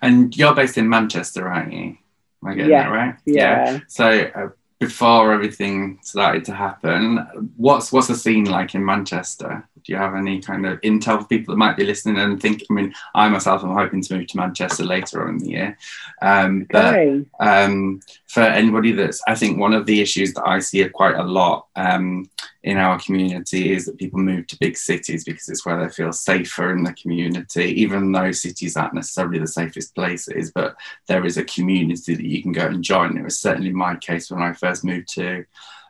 And 0.00 0.36
you're 0.36 0.54
based 0.54 0.76
in 0.76 0.88
Manchester, 0.88 1.48
aren't 1.48 1.72
you? 1.72 1.96
Am 2.42 2.48
I 2.48 2.54
getting 2.54 2.72
yeah. 2.72 2.82
that 2.82 2.90
right? 2.90 3.14
Yeah. 3.24 3.72
yeah. 3.72 3.80
So 3.88 4.04
uh, 4.10 4.48
before 4.82 5.32
everything 5.32 5.96
started 6.02 6.44
to 6.44 6.52
happen, 6.52 7.18
what's 7.56 7.92
what's 7.92 8.08
the 8.08 8.16
scene 8.16 8.46
like 8.46 8.74
in 8.74 8.84
Manchester? 8.84 9.64
Do 9.84 9.92
you 9.92 9.96
have 9.96 10.16
any 10.16 10.40
kind 10.40 10.66
of 10.66 10.80
intel 10.80 11.20
for 11.20 11.28
people 11.28 11.54
that 11.54 11.58
might 11.58 11.76
be 11.76 11.86
listening 11.86 12.18
and 12.18 12.42
think? 12.42 12.64
I 12.68 12.72
mean, 12.72 12.92
I 13.14 13.28
myself 13.28 13.62
am 13.62 13.74
hoping 13.74 14.02
to 14.02 14.18
move 14.18 14.26
to 14.26 14.36
Manchester 14.36 14.82
later 14.82 15.22
on 15.22 15.34
in 15.34 15.38
the 15.38 15.50
year. 15.50 15.78
Um, 16.20 16.66
but 16.68 16.98
um, 17.38 18.00
for 18.26 18.42
anybody 18.42 18.90
that's, 18.90 19.22
I 19.28 19.36
think 19.36 19.56
one 19.56 19.72
of 19.72 19.86
the 19.86 20.00
issues 20.00 20.34
that 20.34 20.48
I 20.48 20.58
see 20.58 20.84
quite 20.88 21.14
a 21.14 21.22
lot 21.22 21.68
um, 21.76 22.28
in 22.64 22.76
our 22.76 22.98
community 23.00 23.72
is 23.72 23.86
that 23.86 23.98
people 23.98 24.20
move 24.20 24.46
to 24.46 24.58
big 24.58 24.76
cities 24.76 25.24
because 25.24 25.48
it's 25.48 25.66
where 25.66 25.82
they 25.82 25.92
feel 25.92 26.12
safer 26.12 26.70
in 26.70 26.84
the 26.84 26.92
community, 26.94 27.64
even 27.80 28.12
though 28.12 28.30
cities 28.30 28.76
aren't 28.76 28.94
necessarily 28.94 29.38
the 29.38 29.46
safest 29.46 29.94
places, 29.94 30.52
but 30.54 30.76
there 31.08 31.24
is 31.24 31.36
a 31.36 31.44
community 31.44 32.14
that 32.14 32.24
you 32.24 32.42
can 32.42 32.52
go 32.52 32.66
and 32.66 32.84
join. 32.84 33.16
It 33.16 33.24
was 33.24 33.40
certainly 33.40 33.72
my 33.72 33.96
case 33.96 34.30
when 34.30 34.42
I 34.42 34.52
first 34.52 34.84
moved 34.84 35.08
to 35.14 35.44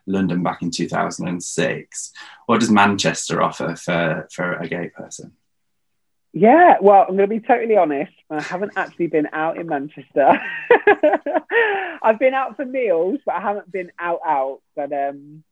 London 0.06 0.42
back 0.42 0.62
in 0.62 0.70
2006. 0.70 2.12
What 2.46 2.60
does 2.60 2.70
Manchester 2.70 3.42
offer 3.42 3.76
for, 3.76 4.28
for 4.32 4.54
a 4.54 4.66
gay 4.66 4.88
person? 4.88 5.32
Yeah, 6.32 6.76
well, 6.80 7.02
I'm 7.02 7.16
going 7.16 7.28
to 7.28 7.40
be 7.40 7.40
totally 7.40 7.76
honest. 7.76 8.12
I 8.30 8.40
haven't 8.40 8.72
actually 8.76 9.08
been 9.08 9.28
out 9.32 9.58
in 9.58 9.66
Manchester. 9.66 10.40
I've 12.02 12.18
been 12.18 12.32
out 12.32 12.56
for 12.56 12.64
meals, 12.64 13.20
but 13.26 13.34
I 13.34 13.40
haven't 13.40 13.70
been 13.70 13.92
out 13.98 14.20
out. 14.26 14.60
But 14.74 14.92
um, 14.94 15.44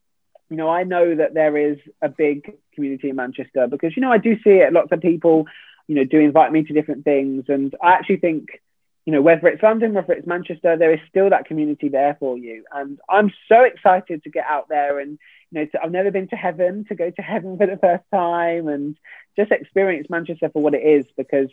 you 0.50 0.56
know, 0.56 0.68
I 0.68 0.84
know 0.84 1.14
that 1.14 1.32
there 1.32 1.56
is 1.56 1.78
a 2.02 2.08
big 2.08 2.52
community 2.74 3.08
in 3.08 3.16
Manchester 3.16 3.66
because 3.68 3.96
you 3.96 4.02
know 4.02 4.12
I 4.12 4.18
do 4.18 4.34
see 4.42 4.50
it. 4.50 4.72
Lots 4.72 4.92
of 4.92 5.00
people, 5.00 5.46
you 5.86 5.94
know, 5.94 6.04
do 6.04 6.18
invite 6.18 6.52
me 6.52 6.64
to 6.64 6.74
different 6.74 7.04
things, 7.04 7.44
and 7.48 7.74
I 7.82 7.92
actually 7.92 8.18
think 8.18 8.60
you 9.06 9.12
know, 9.12 9.22
whether 9.22 9.48
it's 9.48 9.62
London, 9.62 9.94
whether 9.94 10.12
it's 10.12 10.26
Manchester, 10.26 10.76
there 10.76 10.92
is 10.92 11.00
still 11.08 11.30
that 11.30 11.46
community 11.46 11.88
there 11.88 12.16
for 12.20 12.36
you. 12.36 12.64
And 12.70 13.00
I'm 13.08 13.32
so 13.48 13.62
excited 13.62 14.22
to 14.24 14.30
get 14.30 14.44
out 14.46 14.68
there 14.68 14.98
and, 14.98 15.18
you 15.50 15.60
know, 15.60 15.66
to, 15.66 15.82
I've 15.82 15.90
never 15.90 16.10
been 16.10 16.28
to 16.28 16.36
heaven, 16.36 16.84
to 16.88 16.94
go 16.94 17.10
to 17.10 17.22
heaven 17.32 17.56
for 17.56 17.66
the 17.66 17.78
first 17.78 18.04
time 18.12 18.68
and 18.68 18.96
just 19.36 19.52
experience 19.52 20.08
Manchester 20.10 20.50
for 20.50 20.62
what 20.62 20.74
it 20.74 20.82
is 20.82 21.06
because, 21.16 21.48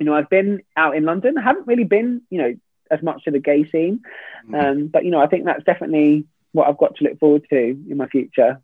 you 0.00 0.06
know, 0.06 0.14
I've 0.14 0.30
been 0.30 0.62
out 0.76 0.96
in 0.96 1.04
London. 1.04 1.36
I 1.38 1.42
haven't 1.42 1.66
really 1.66 1.84
been, 1.84 2.22
you 2.30 2.38
know, 2.38 2.54
as 2.90 3.02
much 3.02 3.24
to 3.24 3.30
the 3.30 3.38
gay 3.38 3.70
scene. 3.70 4.00
Mm-hmm. 4.48 4.54
Um, 4.54 4.86
but, 4.88 5.04
you 5.04 5.10
know, 5.10 5.20
I 5.20 5.26
think 5.26 5.44
that's 5.44 5.64
definitely 5.64 6.26
what 6.54 6.68
I've 6.68 6.78
got 6.78 6.94
to 6.96 7.04
look 7.04 7.18
forward 7.18 7.44
to 7.50 7.56
in 7.56 7.96
my 7.96 8.06
future. 8.06 8.62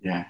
Yeah. 0.00 0.26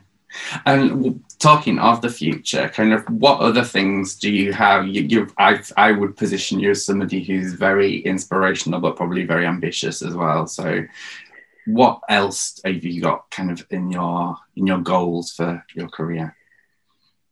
And 0.66 1.22
talking 1.38 1.78
of 1.78 2.00
the 2.00 2.10
future, 2.10 2.68
kind 2.68 2.92
of 2.92 3.04
what 3.08 3.40
other 3.40 3.64
things 3.64 4.16
do 4.16 4.30
you 4.30 4.52
have? 4.52 4.86
You, 4.86 5.02
you, 5.02 5.28
I, 5.38 5.62
I 5.76 5.92
would 5.92 6.16
position 6.16 6.60
you 6.60 6.70
as 6.70 6.84
somebody 6.84 7.22
who's 7.22 7.52
very 7.52 7.98
inspirational, 8.00 8.80
but 8.80 8.96
probably 8.96 9.24
very 9.24 9.46
ambitious 9.46 10.02
as 10.02 10.14
well. 10.14 10.46
So, 10.46 10.84
what 11.66 12.00
else 12.08 12.60
have 12.64 12.84
you 12.84 13.00
got 13.02 13.30
kind 13.30 13.50
of 13.50 13.66
in 13.70 13.90
your 13.90 14.36
in 14.56 14.66
your 14.66 14.78
goals 14.78 15.32
for 15.32 15.64
your 15.74 15.88
career? 15.88 16.34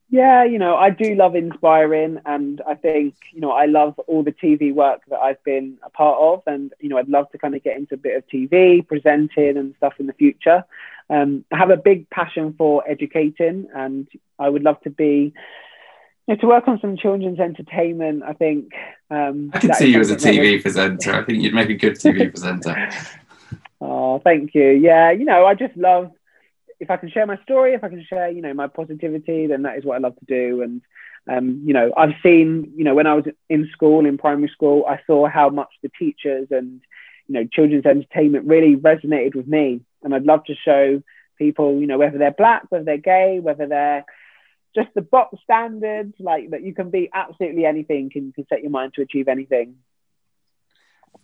Yeah, 0.09 0.45
you 0.45 0.57
know, 0.57 0.77
I 0.77 0.89
do 0.89 1.15
love 1.15 1.35
inspiring, 1.35 2.19
and 2.25 2.61
I 2.65 2.75
think 2.75 3.15
you 3.33 3.41
know 3.41 3.51
I 3.51 3.65
love 3.65 3.99
all 4.07 4.23
the 4.23 4.31
TV 4.31 4.73
work 4.73 5.01
that 5.09 5.19
I've 5.19 5.43
been 5.43 5.77
a 5.83 5.89
part 5.89 6.17
of, 6.19 6.43
and 6.47 6.73
you 6.79 6.87
know 6.87 6.97
I'd 6.97 7.09
love 7.09 7.29
to 7.31 7.37
kind 7.37 7.55
of 7.55 7.63
get 7.63 7.75
into 7.75 7.95
a 7.95 7.97
bit 7.97 8.15
of 8.15 8.25
TV, 8.27 8.87
presenting, 8.87 9.57
and 9.57 9.75
stuff 9.77 9.93
in 9.99 10.07
the 10.07 10.13
future. 10.13 10.63
Um, 11.09 11.43
I 11.51 11.57
have 11.57 11.71
a 11.71 11.77
big 11.77 12.09
passion 12.09 12.53
for 12.57 12.89
educating, 12.89 13.67
and 13.75 14.07
I 14.39 14.47
would 14.47 14.63
love 14.63 14.79
to 14.81 14.89
be 14.89 15.33
you 16.27 16.35
know, 16.35 16.41
to 16.41 16.47
work 16.47 16.69
on 16.69 16.79
some 16.79 16.95
children's 16.95 17.39
entertainment. 17.39 18.23
I 18.23 18.31
think 18.31 18.71
um, 19.09 19.51
I 19.53 19.59
can 19.59 19.73
see 19.73 19.91
you 19.91 19.99
as 19.99 20.09
a 20.09 20.15
TV 20.15 20.61
presenter. 20.61 21.13
I 21.13 21.23
think 21.23 21.43
you'd 21.43 21.53
make 21.53 21.69
a 21.69 21.75
good 21.75 21.93
TV 21.99 22.29
presenter. 22.29 22.89
Oh, 23.81 24.19
thank 24.19 24.55
you. 24.55 24.69
Yeah, 24.69 25.11
you 25.11 25.25
know, 25.25 25.45
I 25.45 25.53
just 25.53 25.75
love 25.75 26.11
if 26.79 26.89
I 26.89 26.97
can 26.97 27.09
share 27.09 27.25
my 27.25 27.37
story, 27.43 27.73
if 27.73 27.83
I 27.83 27.89
can 27.89 28.05
share, 28.07 28.29
you 28.29 28.41
know, 28.41 28.53
my 28.53 28.67
positivity, 28.67 29.47
then 29.47 29.63
that 29.63 29.77
is 29.77 29.85
what 29.85 29.95
I 29.95 29.99
love 29.99 30.15
to 30.17 30.25
do. 30.25 30.61
And 30.61 30.81
um, 31.29 31.63
you 31.65 31.73
know, 31.73 31.91
I've 31.97 32.15
seen, 32.23 32.71
you 32.75 32.85
know, 32.85 32.95
when 32.95 33.07
I 33.07 33.13
was 33.13 33.25
in 33.49 33.67
school, 33.73 34.05
in 34.05 34.17
primary 34.17 34.49
school, 34.49 34.85
I 34.87 34.99
saw 35.05 35.27
how 35.27 35.49
much 35.49 35.69
the 35.83 35.91
teachers 35.99 36.47
and 36.51 36.81
you 37.27 37.33
know 37.33 37.47
children's 37.51 37.85
entertainment 37.85 38.47
really 38.47 38.75
resonated 38.75 39.35
with 39.35 39.47
me 39.47 39.81
and 40.03 40.13
i'd 40.13 40.23
love 40.23 40.43
to 40.45 40.55
show 40.55 41.01
people 41.37 41.79
you 41.79 41.87
know 41.87 41.97
whether 41.97 42.17
they're 42.17 42.31
black 42.31 42.63
whether 42.69 42.85
they're 42.85 42.97
gay 42.97 43.39
whether 43.39 43.67
they're 43.67 44.05
just 44.75 44.89
the 44.95 45.01
box 45.01 45.37
standards 45.43 46.13
like 46.19 46.49
that 46.51 46.63
you 46.63 46.73
can 46.73 46.89
be 46.89 47.09
absolutely 47.13 47.65
anything 47.65 48.11
and 48.15 48.25
you 48.25 48.33
can 48.33 48.47
set 48.47 48.61
your 48.61 48.71
mind 48.71 48.93
to 48.93 49.01
achieve 49.01 49.27
anything 49.27 49.75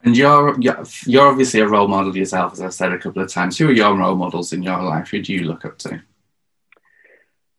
and 0.04 0.18
you're 0.18 0.58
you're 1.06 1.28
obviously 1.28 1.60
a 1.60 1.68
role 1.68 1.88
model 1.88 2.16
yourself 2.16 2.54
as 2.54 2.62
i've 2.62 2.74
said 2.74 2.92
a 2.92 2.98
couple 2.98 3.22
of 3.22 3.32
times 3.32 3.58
who 3.58 3.68
are 3.68 3.74
your 3.74 3.96
role 3.96 4.16
models 4.16 4.54
in 4.54 4.64
your 4.64 4.82
life 4.82 5.10
who 5.10 5.22
do 5.22 5.34
you 5.34 5.44
look 5.44 5.66
up 5.66 5.78
to 5.78 6.02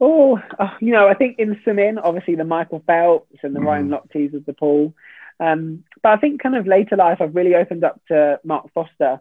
Oh, 0.00 0.38
uh, 0.58 0.70
you 0.80 0.92
know, 0.92 1.08
I 1.08 1.14
think 1.14 1.38
in 1.38 1.58
swimming, 1.62 1.96
obviously 1.96 2.34
the 2.34 2.44
Michael 2.44 2.82
Phelps 2.86 3.38
and 3.42 3.54
the 3.54 3.60
mm. 3.60 3.64
Ryan 3.66 3.88
Lochtes 3.88 4.34
of 4.34 4.44
the 4.44 4.52
pool. 4.52 4.94
Um, 5.40 5.84
but 6.02 6.12
I 6.12 6.16
think 6.16 6.42
kind 6.42 6.56
of 6.56 6.66
later 6.66 6.96
life, 6.96 7.18
I've 7.20 7.34
really 7.34 7.54
opened 7.54 7.84
up 7.84 8.00
to 8.08 8.38
Mark 8.44 8.72
Foster, 8.74 9.20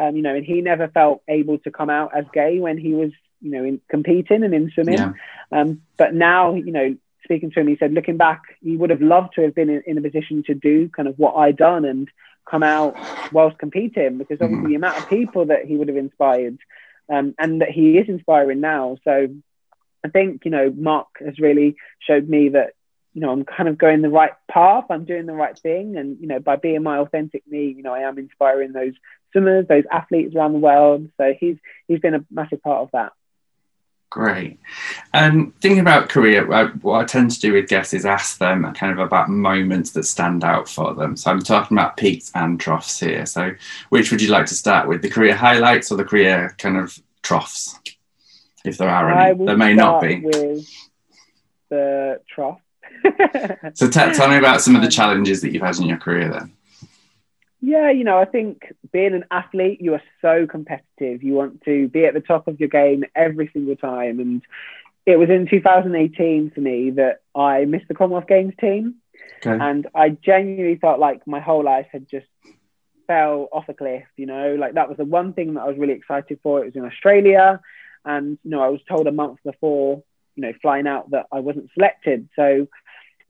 um, 0.00 0.16
you 0.16 0.22
know, 0.22 0.34
and 0.34 0.44
he 0.44 0.60
never 0.60 0.88
felt 0.88 1.22
able 1.28 1.58
to 1.58 1.70
come 1.70 1.90
out 1.90 2.16
as 2.16 2.24
gay 2.32 2.58
when 2.58 2.78
he 2.78 2.94
was, 2.94 3.12
you 3.40 3.50
know, 3.50 3.64
in, 3.64 3.80
competing 3.88 4.42
and 4.42 4.54
in 4.54 4.70
swimming. 4.74 4.98
Yeah. 4.98 5.12
Um, 5.52 5.82
but 5.96 6.14
now, 6.14 6.54
you 6.54 6.72
know, 6.72 6.96
speaking 7.22 7.50
to 7.52 7.60
him, 7.60 7.68
he 7.68 7.76
said, 7.76 7.92
looking 7.92 8.16
back, 8.16 8.42
he 8.60 8.76
would 8.76 8.90
have 8.90 9.02
loved 9.02 9.34
to 9.34 9.42
have 9.42 9.54
been 9.54 9.70
in, 9.70 9.82
in 9.86 9.98
a 9.98 10.02
position 10.02 10.42
to 10.46 10.54
do 10.54 10.88
kind 10.88 11.08
of 11.08 11.18
what 11.18 11.34
I 11.34 11.52
done 11.52 11.84
and 11.84 12.08
come 12.48 12.62
out 12.62 12.96
whilst 13.32 13.58
competing 13.58 14.18
because 14.18 14.38
obviously 14.40 14.56
mm-hmm. 14.56 14.68
the 14.68 14.74
amount 14.74 14.98
of 14.98 15.08
people 15.08 15.46
that 15.46 15.64
he 15.64 15.76
would 15.76 15.88
have 15.88 15.96
inspired 15.96 16.58
um, 17.08 17.34
and 17.38 17.60
that 17.60 17.70
he 17.70 17.98
is 17.98 18.08
inspiring 18.08 18.60
now. 18.60 18.96
So 19.04 19.28
I 20.04 20.08
think, 20.08 20.44
you 20.44 20.50
know, 20.50 20.72
Mark 20.74 21.08
has 21.24 21.38
really 21.38 21.76
showed 22.06 22.28
me 22.28 22.50
that 22.50 22.74
you 23.14 23.20
know, 23.20 23.30
I'm 23.30 23.44
kind 23.44 23.68
of 23.68 23.78
going 23.78 24.02
the 24.02 24.10
right 24.10 24.32
path. 24.50 24.86
I'm 24.90 25.04
doing 25.04 25.26
the 25.26 25.34
right 25.34 25.56
thing. 25.56 25.96
And, 25.96 26.18
you 26.20 26.26
know, 26.26 26.40
by 26.40 26.56
being 26.56 26.82
my 26.82 26.98
authentic 26.98 27.46
me, 27.46 27.72
you 27.74 27.82
know, 27.82 27.94
I 27.94 28.00
am 28.00 28.18
inspiring 28.18 28.72
those 28.72 28.92
swimmers, 29.30 29.66
those 29.68 29.84
athletes 29.90 30.34
around 30.34 30.52
the 30.52 30.58
world. 30.58 31.08
So 31.16 31.32
he's, 31.38 31.56
he's 31.86 32.00
been 32.00 32.16
a 32.16 32.24
massive 32.28 32.60
part 32.60 32.82
of 32.82 32.90
that. 32.92 33.12
Great. 34.14 34.60
And 35.12 35.40
um, 35.40 35.54
thinking 35.60 35.80
about 35.80 36.08
career, 36.08 36.46
what 36.82 37.00
I 37.00 37.04
tend 37.04 37.32
to 37.32 37.40
do 37.40 37.52
with 37.52 37.68
guests 37.68 37.92
is 37.92 38.06
ask 38.06 38.38
them 38.38 38.72
kind 38.74 38.92
of 38.92 39.00
about 39.00 39.28
moments 39.28 39.90
that 39.90 40.04
stand 40.04 40.44
out 40.44 40.68
for 40.68 40.94
them. 40.94 41.16
So 41.16 41.32
I'm 41.32 41.42
talking 41.42 41.76
about 41.76 41.96
peaks 41.96 42.30
and 42.36 42.60
troughs 42.60 43.00
here. 43.00 43.26
So 43.26 43.50
which 43.88 44.12
would 44.12 44.22
you 44.22 44.28
like 44.28 44.46
to 44.46 44.54
start 44.54 44.86
with, 44.86 45.02
the 45.02 45.10
career 45.10 45.34
highlights 45.34 45.90
or 45.90 45.96
the 45.96 46.04
career 46.04 46.54
kind 46.58 46.76
of 46.76 46.96
troughs, 47.22 47.76
if 48.64 48.78
there 48.78 48.88
are 48.88 49.10
any? 49.10 49.44
There 49.44 49.56
may 49.56 49.74
not 49.74 50.00
be. 50.00 50.20
With 50.20 50.64
the 51.70 52.20
trough 52.28 52.60
so 53.74 53.88
t- 53.88 54.12
tell 54.12 54.28
me 54.28 54.36
about 54.36 54.60
some 54.60 54.76
of 54.76 54.82
the 54.82 54.88
challenges 54.98 55.42
that 55.42 55.50
you've 55.50 55.62
had 55.62 55.76
in 55.78 55.86
your 55.86 55.98
career 55.98 56.28
then. 56.28 56.52
Yeah, 57.66 57.90
you 57.90 58.04
know, 58.04 58.18
I 58.18 58.26
think 58.26 58.74
being 58.92 59.14
an 59.14 59.24
athlete, 59.30 59.80
you 59.80 59.94
are 59.94 60.02
so 60.20 60.46
competitive. 60.46 61.22
You 61.22 61.32
want 61.32 61.62
to 61.62 61.88
be 61.88 62.04
at 62.04 62.12
the 62.12 62.20
top 62.20 62.46
of 62.46 62.60
your 62.60 62.68
game 62.68 63.04
every 63.14 63.48
single 63.54 63.74
time. 63.74 64.20
And 64.20 64.42
it 65.06 65.16
was 65.16 65.30
in 65.30 65.48
2018 65.48 66.50
for 66.50 66.60
me 66.60 66.90
that 66.90 67.22
I 67.34 67.64
missed 67.64 67.88
the 67.88 67.94
Commonwealth 67.94 68.26
Games 68.28 68.52
team. 68.60 68.96
Okay. 69.38 69.58
And 69.58 69.86
I 69.94 70.10
genuinely 70.10 70.76
felt 70.76 71.00
like 71.00 71.26
my 71.26 71.40
whole 71.40 71.64
life 71.64 71.86
had 71.90 72.06
just 72.06 72.26
fell 73.06 73.48
off 73.50 73.70
a 73.70 73.74
cliff, 73.74 74.04
you 74.18 74.26
know, 74.26 74.56
like 74.56 74.74
that 74.74 74.90
was 74.90 74.98
the 74.98 75.06
one 75.06 75.32
thing 75.32 75.54
that 75.54 75.62
I 75.62 75.66
was 75.66 75.78
really 75.78 75.94
excited 75.94 76.40
for. 76.42 76.60
It 76.60 76.66
was 76.66 76.76
in 76.76 76.84
Australia. 76.84 77.60
And, 78.04 78.38
you 78.44 78.50
know, 78.50 78.62
I 78.62 78.68
was 78.68 78.80
told 78.86 79.06
a 79.06 79.12
month 79.12 79.38
before, 79.42 80.02
you 80.36 80.42
know, 80.42 80.52
flying 80.60 80.86
out 80.86 81.12
that 81.12 81.28
I 81.32 81.40
wasn't 81.40 81.70
selected. 81.74 82.28
So 82.36 82.68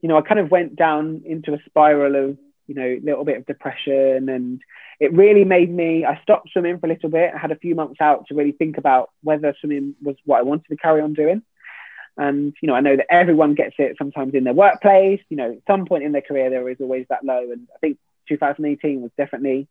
you 0.01 0.09
know, 0.09 0.17
I 0.17 0.21
kind 0.21 0.39
of 0.39 0.51
went 0.51 0.75
down 0.75 1.23
into 1.25 1.55
a 1.55 1.59
spiral 1.65 2.15
of, 2.15 2.37
you 2.67 2.75
know, 2.75 2.83
a 2.83 2.99
little 3.03 3.25
bit 3.25 3.37
of 3.37 3.45
depression. 3.45 4.29
And 4.29 4.61
it 4.99 5.13
really 5.13 5.43
made 5.43 5.71
me, 5.71 6.05
I 6.05 6.19
stopped 6.21 6.49
swimming 6.51 6.79
for 6.79 6.87
a 6.87 6.89
little 6.89 7.09
bit. 7.09 7.31
I 7.33 7.37
had 7.37 7.51
a 7.51 7.57
few 7.57 7.75
months 7.75 8.01
out 8.01 8.27
to 8.27 8.35
really 8.35 8.51
think 8.51 8.77
about 8.77 9.11
whether 9.23 9.53
swimming 9.59 9.95
was 10.01 10.15
what 10.25 10.39
I 10.39 10.43
wanted 10.43 10.67
to 10.69 10.77
carry 10.77 11.01
on 11.01 11.13
doing. 11.13 11.41
And, 12.17 12.53
you 12.61 12.67
know, 12.67 12.75
I 12.75 12.81
know 12.81 12.95
that 12.95 13.11
everyone 13.11 13.55
gets 13.55 13.75
it 13.77 13.97
sometimes 13.97 14.33
in 14.33 14.45
their 14.45 14.53
workplace. 14.53 15.21
You 15.29 15.37
know, 15.37 15.51
at 15.51 15.67
some 15.67 15.85
point 15.85 16.03
in 16.03 16.11
their 16.11 16.21
career, 16.21 16.49
there 16.49 16.69
is 16.69 16.77
always 16.79 17.05
that 17.09 17.25
low. 17.25 17.51
And 17.51 17.67
I 17.75 17.79
think 17.79 17.97
2018 18.29 19.01
was 19.01 19.11
definitely 19.17 19.67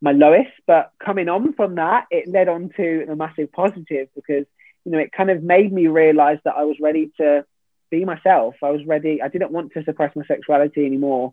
my 0.00 0.12
lowest. 0.12 0.52
But 0.66 0.92
coming 1.04 1.28
on 1.28 1.52
from 1.54 1.74
that, 1.76 2.06
it 2.10 2.28
led 2.28 2.48
on 2.48 2.70
to 2.76 3.06
a 3.10 3.16
massive 3.16 3.50
positive 3.52 4.08
because 4.14 4.46
you 4.84 4.92
know, 4.92 4.98
it 4.98 5.12
kind 5.12 5.30
of 5.30 5.42
made 5.42 5.72
me 5.72 5.86
realize 5.86 6.38
that 6.44 6.54
I 6.56 6.64
was 6.64 6.76
ready 6.80 7.10
to 7.18 7.44
be 7.90 8.04
myself. 8.04 8.54
I 8.62 8.70
was 8.70 8.84
ready. 8.86 9.20
I 9.20 9.28
didn't 9.28 9.50
want 9.50 9.72
to 9.72 9.84
suppress 9.84 10.14
my 10.16 10.24
sexuality 10.26 10.86
anymore. 10.86 11.32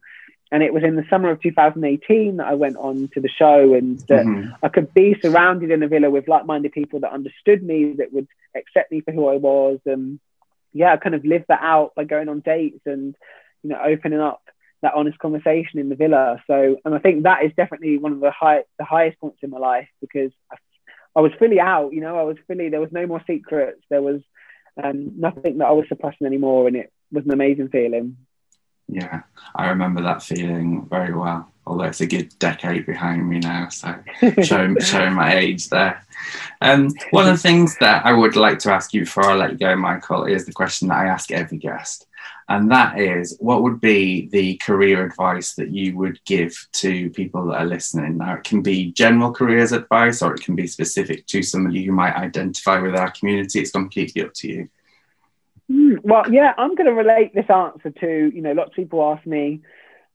And 0.52 0.64
it 0.64 0.74
was 0.74 0.84
in 0.84 0.96
the 0.96 1.06
summer 1.10 1.30
of 1.30 1.42
2018 1.42 2.38
that 2.38 2.48
I 2.48 2.54
went 2.54 2.78
on 2.78 3.10
to 3.14 3.20
the 3.20 3.30
show 3.30 3.74
and 3.74 4.00
that 4.08 4.26
mm-hmm. 4.26 4.54
I 4.64 4.70
could 4.70 4.94
be 4.94 5.18
surrounded 5.22 5.72
in 5.72 5.84
a 5.84 5.88
villa 5.88 6.10
with 6.10 6.28
like 6.28 6.46
minded 6.46 6.72
people 6.72 7.02
that 7.02 7.12
understood 7.12 7.62
me, 7.62 7.96
that 7.98 8.14
would 8.14 8.28
accept 8.56 8.92
me 8.92 9.02
for 9.02 9.12
who 9.12 9.28
I 9.28 9.36
was. 9.36 9.80
And 9.86 10.20
yeah, 10.74 10.94
I 10.94 10.98
kind 10.98 11.16
of 11.16 11.26
lived 11.26 11.46
that 11.50 11.60
out 11.62 11.96
by 11.96 12.06
going 12.06 12.30
on 12.30 12.40
dates 12.40 12.80
and, 12.86 13.16
you 13.62 13.72
know, 13.72 13.80
opening 13.84 14.22
up 14.22 14.42
that 14.82 14.94
honest 14.94 15.20
conversation 15.20 15.80
in 15.80 15.90
the 15.90 15.96
villa. 15.96 16.42
So, 16.48 16.78
and 16.86 16.96
I 16.96 17.00
think 17.00 17.24
that 17.24 17.44
is 17.44 17.52
definitely 17.58 17.98
one 17.98 18.14
of 18.14 18.20
the 18.22 18.32
high, 18.32 18.64
the 18.78 18.86
highest 18.86 19.20
points 19.20 19.40
in 19.42 19.50
my 19.50 19.58
life 19.58 19.90
because 20.00 20.32
I, 20.52 20.56
I 21.16 21.22
was 21.22 21.32
fully 21.40 21.60
out, 21.60 21.94
you 21.94 22.00
know, 22.00 22.18
I 22.18 22.24
was 22.24 22.38
fully, 22.48 22.70
there 22.70 22.80
was 22.80 22.92
no 22.92 23.06
more 23.06 23.22
secrets. 23.28 23.82
There 23.90 24.04
was 24.04 24.22
um, 24.82 25.20
nothing 25.20 25.58
that 25.58 25.66
I 25.66 25.72
was 25.72 25.88
suppressing 25.90 26.28
anymore. 26.28 26.68
And 26.68 26.78
it 26.78 26.94
was 27.12 27.26
an 27.26 27.32
amazing 27.32 27.70
feeling. 27.70 28.18
Yeah, 28.88 29.22
I 29.56 29.70
remember 29.70 30.02
that 30.04 30.24
feeling 30.24 30.86
very 30.86 31.14
well. 31.14 31.52
Although 31.66 31.84
it's 31.84 32.00
a 32.00 32.08
good 32.08 32.38
decade 32.40 32.86
behind 32.86 33.28
me 33.28 33.40
now, 33.40 33.68
so 33.68 33.94
showing, 34.42 34.80
showing 34.80 35.14
my 35.14 35.36
age 35.36 35.68
there. 35.68 36.02
Um, 36.62 36.92
one 37.12 37.28
of 37.28 37.36
the 37.36 37.42
things 37.42 37.78
that 37.80 38.06
I 38.06 38.14
would 38.14 38.38
like 38.38 38.60
to 38.60 38.72
ask 38.72 38.94
you 38.94 39.02
before 39.02 39.26
I 39.26 39.36
let 39.36 39.52
you 39.52 39.58
go, 39.58 39.76
Michael, 39.76 40.24
is 40.24 40.46
the 40.46 40.54
question 40.54 40.88
that 40.88 41.00
I 41.00 41.08
ask 41.08 41.30
every 41.30 41.58
guest 41.58 42.08
and 42.50 42.72
that 42.72 43.00
is 43.00 43.36
what 43.40 43.62
would 43.62 43.82
be 43.82 44.28
the 44.30 44.56
career 44.58 45.06
advice 45.06 45.54
that 45.56 45.70
you 45.70 45.98
would 45.98 46.24
give 46.26 46.68
to 46.72 47.10
people 47.12 47.46
that 47.48 47.62
are 47.62 47.66
listening 47.66 48.18
now 48.18 48.36
it 48.36 48.44
can 48.44 48.62
be 48.62 48.92
general 48.92 49.32
careers 49.32 49.72
advice 49.72 50.22
or 50.22 50.34
it 50.34 50.42
can 50.42 50.56
be 50.56 50.68
specific 50.68 51.26
to 51.28 51.44
somebody 51.44 51.84
who 51.84 51.92
might 51.92 52.16
identify 52.16 52.80
with 52.80 52.96
our 52.96 53.12
community 53.12 53.60
it's 53.60 53.72
completely 53.72 54.22
up 54.24 54.34
to 54.34 54.48
you 54.48 54.70
Hmm, 55.72 55.96
well 56.04 56.24
yeah 56.32 56.54
i'm 56.58 56.76
going 56.76 56.88
to 56.88 56.94
relate 56.94 57.34
this 57.34 57.50
answer 57.50 57.90
to 58.00 58.32
you 58.34 58.42
know 58.42 58.54
lots 58.54 58.70
of 58.70 58.76
people 58.76 59.04
ask 59.16 59.26
me 59.26 59.62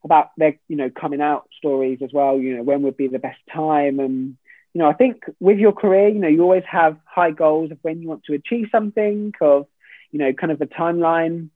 about 0.03 0.29
their 0.37 0.57
you 0.67 0.75
know 0.75 0.89
coming 0.89 1.21
out 1.21 1.47
stories 1.57 1.99
as 2.03 2.09
well 2.13 2.37
you 2.37 2.55
know 2.57 2.63
when 2.63 2.81
would 2.83 2.97
be 2.97 3.07
the 3.07 3.19
best 3.19 3.39
time 3.53 3.99
and 3.99 4.35
you 4.73 4.79
know 4.79 4.89
i 4.89 4.93
think 4.93 5.23
with 5.39 5.59
your 5.59 5.71
career 5.73 6.07
you 6.09 6.19
know 6.19 6.27
you 6.27 6.41
always 6.41 6.63
have 6.69 6.97
high 7.05 7.31
goals 7.31 7.71
of 7.71 7.77
when 7.83 8.01
you 8.01 8.07
want 8.07 8.23
to 8.25 8.33
achieve 8.33 8.67
something 8.71 9.31
of 9.41 9.67
you 10.11 10.19
know 10.19 10.33
kind 10.33 10.51
of 10.51 10.61
a 10.61 10.65
timeline 10.65 11.49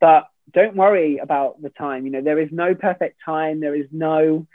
but 0.00 0.28
don't 0.52 0.76
worry 0.76 1.18
about 1.18 1.60
the 1.62 1.70
time. 1.70 2.04
You 2.06 2.12
know, 2.12 2.22
there 2.22 2.40
is 2.40 2.48
no 2.52 2.74
perfect 2.74 3.18
time. 3.24 3.60
There 3.60 3.74
is 3.74 3.86
no 3.92 4.46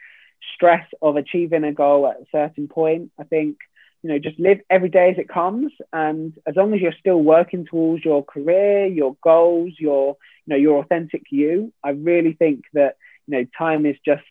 stress 0.55 0.85
of 1.01 1.15
achieving 1.15 1.63
a 1.63 1.71
goal 1.73 2.07
at 2.07 2.21
a 2.21 2.25
certain 2.31 2.67
point. 2.67 3.11
I 3.19 3.23
think, 3.23 3.57
you 4.03 4.09
know, 4.09 4.19
just 4.19 4.37
live 4.37 4.59
every 4.69 4.89
day 4.89 5.09
as 5.11 5.17
it 5.17 5.29
comes. 5.29 5.71
And 5.93 6.33
as 6.45 6.55
long 6.57 6.73
as 6.73 6.81
you're 6.81 6.93
still 6.99 7.21
working 7.21 7.65
towards 7.65 8.03
your 8.03 8.23
career, 8.23 8.85
your 8.85 9.15
goals, 9.23 9.73
your, 9.79 10.17
you 10.45 10.53
know, 10.53 10.57
your 10.57 10.79
authentic 10.79 11.23
you, 11.31 11.71
I 11.83 11.91
really 11.91 12.33
think 12.33 12.65
that, 12.73 12.97
you 13.25 13.37
know, 13.37 13.45
time 13.57 13.85
is 13.85 13.95
just, 14.05 14.23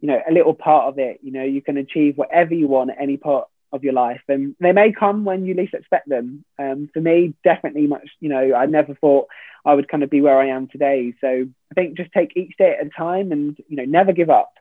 you 0.00 0.08
know, 0.08 0.20
a 0.28 0.32
little 0.32 0.54
part 0.54 0.88
of 0.88 0.98
it. 0.98 1.20
You 1.22 1.30
know, 1.30 1.44
you 1.44 1.60
can 1.60 1.76
achieve 1.76 2.16
whatever 2.16 2.54
you 2.54 2.66
want 2.66 2.90
at 2.90 3.00
any 3.00 3.18
part 3.18 3.48
of 3.70 3.84
your 3.84 3.92
life 3.94 4.20
and 4.28 4.54
they 4.60 4.72
may 4.72 4.92
come 4.92 5.24
when 5.24 5.46
you 5.46 5.54
least 5.54 5.72
expect 5.72 6.06
them 6.06 6.44
um, 6.58 6.90
for 6.92 7.00
me 7.00 7.32
definitely 7.42 7.86
much 7.86 8.06
you 8.20 8.28
know 8.28 8.54
i 8.54 8.66
never 8.66 8.94
thought 8.96 9.28
i 9.64 9.72
would 9.72 9.88
kind 9.88 10.02
of 10.02 10.10
be 10.10 10.20
where 10.20 10.38
i 10.38 10.48
am 10.48 10.68
today 10.68 11.14
so 11.22 11.26
i 11.70 11.74
think 11.74 11.96
just 11.96 12.12
take 12.12 12.36
each 12.36 12.54
day 12.58 12.76
at 12.78 12.86
a 12.86 12.90
time 12.90 13.32
and 13.32 13.56
you 13.68 13.76
know 13.76 13.84
never 13.86 14.12
give 14.12 14.28
up 14.28 14.52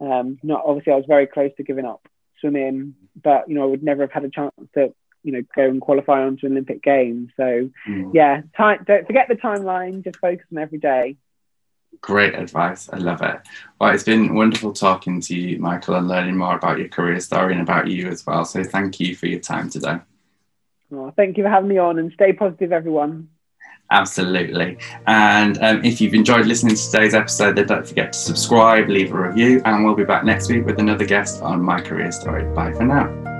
um, 0.00 0.38
not 0.42 0.62
obviously 0.64 0.94
i 0.94 0.96
was 0.96 1.04
very 1.06 1.26
close 1.26 1.50
to 1.58 1.62
giving 1.62 1.84
up 1.84 2.08
swimming 2.40 2.94
but 3.22 3.48
you 3.48 3.54
know 3.54 3.62
i 3.62 3.66
would 3.66 3.82
never 3.82 4.02
have 4.02 4.12
had 4.12 4.24
a 4.24 4.30
chance 4.30 4.52
to 4.74 4.92
you 5.22 5.32
know 5.32 5.42
go 5.54 5.64
and 5.64 5.80
qualify 5.80 6.22
onto 6.22 6.46
an 6.46 6.52
olympic 6.52 6.82
games 6.82 7.30
so 7.36 7.68
mm. 7.88 8.10
yeah 8.14 8.42
time, 8.56 8.84
don't 8.86 9.06
forget 9.06 9.28
the 9.28 9.34
timeline 9.34 10.04
just 10.04 10.18
focus 10.18 10.46
on 10.52 10.58
every 10.58 10.78
day 10.78 11.16
Great 12.00 12.34
advice. 12.34 12.88
I 12.92 12.96
love 12.96 13.22
it. 13.22 13.40
Well, 13.80 13.94
it's 13.94 14.02
been 14.02 14.34
wonderful 14.34 14.72
talking 14.72 15.20
to 15.22 15.34
you, 15.34 15.58
Michael, 15.58 15.94
and 15.94 16.08
learning 16.08 16.36
more 16.36 16.56
about 16.56 16.78
your 16.78 16.88
career 16.88 17.20
story 17.20 17.52
and 17.52 17.62
about 17.62 17.88
you 17.88 18.08
as 18.08 18.26
well. 18.26 18.44
So 18.44 18.62
thank 18.62 19.00
you 19.00 19.16
for 19.16 19.26
your 19.26 19.40
time 19.40 19.70
today. 19.70 19.98
Oh, 20.92 21.12
thank 21.16 21.36
you 21.36 21.44
for 21.44 21.50
having 21.50 21.68
me 21.68 21.78
on 21.78 21.98
and 21.98 22.12
stay 22.12 22.32
positive, 22.32 22.72
everyone. 22.72 23.28
Absolutely. 23.90 24.78
And 25.06 25.62
um, 25.62 25.84
if 25.84 26.00
you've 26.00 26.14
enjoyed 26.14 26.46
listening 26.46 26.74
to 26.74 26.90
today's 26.90 27.14
episode, 27.14 27.56
then 27.56 27.66
don't 27.66 27.86
forget 27.86 28.12
to 28.12 28.18
subscribe, 28.18 28.88
leave 28.88 29.12
a 29.12 29.28
review, 29.28 29.62
and 29.64 29.84
we'll 29.84 29.94
be 29.94 30.04
back 30.04 30.24
next 30.24 30.50
week 30.50 30.64
with 30.64 30.78
another 30.78 31.04
guest 31.04 31.42
on 31.42 31.62
My 31.62 31.80
Career 31.80 32.10
Story. 32.10 32.44
Bye 32.54 32.72
for 32.72 32.84
now. 32.84 33.33